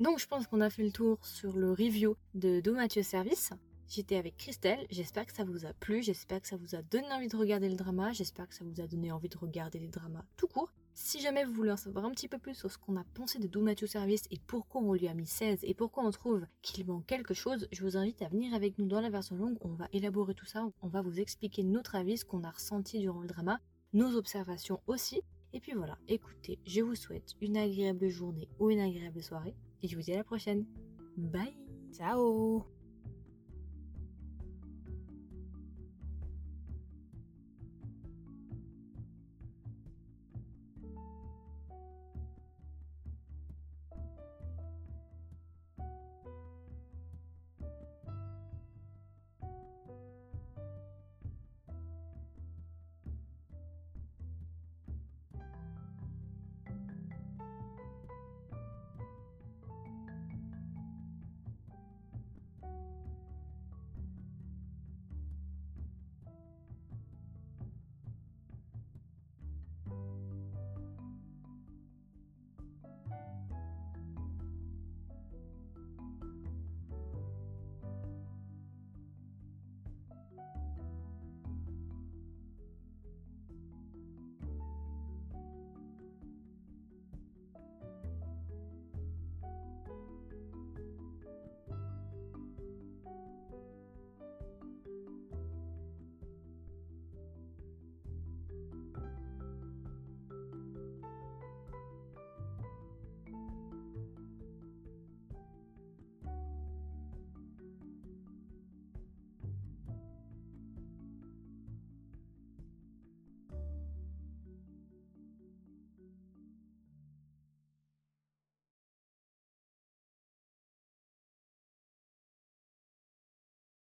Donc 0.00 0.20
je 0.20 0.28
pense 0.28 0.46
qu'on 0.46 0.60
a 0.60 0.70
fait 0.70 0.84
le 0.84 0.92
tour 0.92 1.18
sur 1.26 1.56
le 1.56 1.72
review 1.72 2.16
de 2.34 2.60
Do 2.60 2.72
Mathieu 2.72 3.02
Service. 3.02 3.52
J'étais 3.88 4.16
avec 4.16 4.36
Christelle, 4.36 4.86
j'espère 4.90 5.26
que 5.26 5.32
ça 5.32 5.42
vous 5.42 5.66
a 5.66 5.72
plu, 5.72 6.02
j'espère 6.02 6.40
que 6.40 6.46
ça 6.46 6.56
vous 6.56 6.76
a 6.76 6.82
donné 6.82 7.10
envie 7.10 7.26
de 7.26 7.36
regarder 7.36 7.68
le 7.68 7.74
drama, 7.74 8.12
j'espère 8.12 8.46
que 8.46 8.54
ça 8.54 8.64
vous 8.64 8.80
a 8.80 8.86
donné 8.86 9.10
envie 9.10 9.28
de 9.28 9.38
regarder 9.38 9.80
les 9.80 9.88
dramas 9.88 10.24
tout 10.36 10.46
court. 10.46 10.72
Si 10.94 11.20
jamais 11.20 11.44
vous 11.44 11.52
voulez 11.52 11.72
en 11.72 11.76
savoir 11.76 12.04
un 12.04 12.12
petit 12.12 12.28
peu 12.28 12.38
plus 12.38 12.54
sur 12.54 12.70
ce 12.70 12.78
qu'on 12.78 12.96
a 12.96 13.02
pensé 13.14 13.40
de 13.40 13.48
Do 13.48 13.60
Mathieu 13.60 13.88
Service 13.88 14.24
et 14.30 14.38
pourquoi 14.46 14.82
on 14.82 14.92
lui 14.92 15.08
a 15.08 15.14
mis 15.14 15.26
16 15.26 15.60
et 15.62 15.74
pourquoi 15.74 16.04
on 16.04 16.12
trouve 16.12 16.46
qu'il 16.62 16.86
manque 16.86 17.06
quelque 17.06 17.34
chose, 17.34 17.66
je 17.72 17.82
vous 17.82 17.96
invite 17.96 18.22
à 18.22 18.28
venir 18.28 18.54
avec 18.54 18.78
nous 18.78 18.86
dans 18.86 19.00
la 19.00 19.10
version 19.10 19.34
longue, 19.34 19.58
on 19.62 19.74
va 19.74 19.88
élaborer 19.92 20.34
tout 20.34 20.46
ça, 20.46 20.68
on 20.82 20.88
va 20.88 21.02
vous 21.02 21.18
expliquer 21.18 21.64
notre 21.64 21.96
avis, 21.96 22.18
ce 22.18 22.24
qu'on 22.24 22.44
a 22.44 22.50
ressenti 22.50 23.00
durant 23.00 23.22
le 23.22 23.26
drama, 23.26 23.58
nos 23.94 24.14
observations 24.16 24.80
aussi. 24.86 25.22
Et 25.52 25.60
puis 25.60 25.72
voilà, 25.72 25.98
écoutez, 26.06 26.60
je 26.66 26.82
vous 26.82 26.94
souhaite 26.94 27.34
une 27.40 27.56
agréable 27.56 28.08
journée 28.08 28.48
ou 28.60 28.70
une 28.70 28.80
agréable 28.80 29.22
soirée 29.22 29.56
et 29.82 29.88
je 29.88 29.96
vous 29.96 30.02
dis 30.02 30.12
à 30.12 30.16
la 30.16 30.24
prochaine. 30.24 30.66
Bye 31.16 31.56
Ciao 31.92 32.77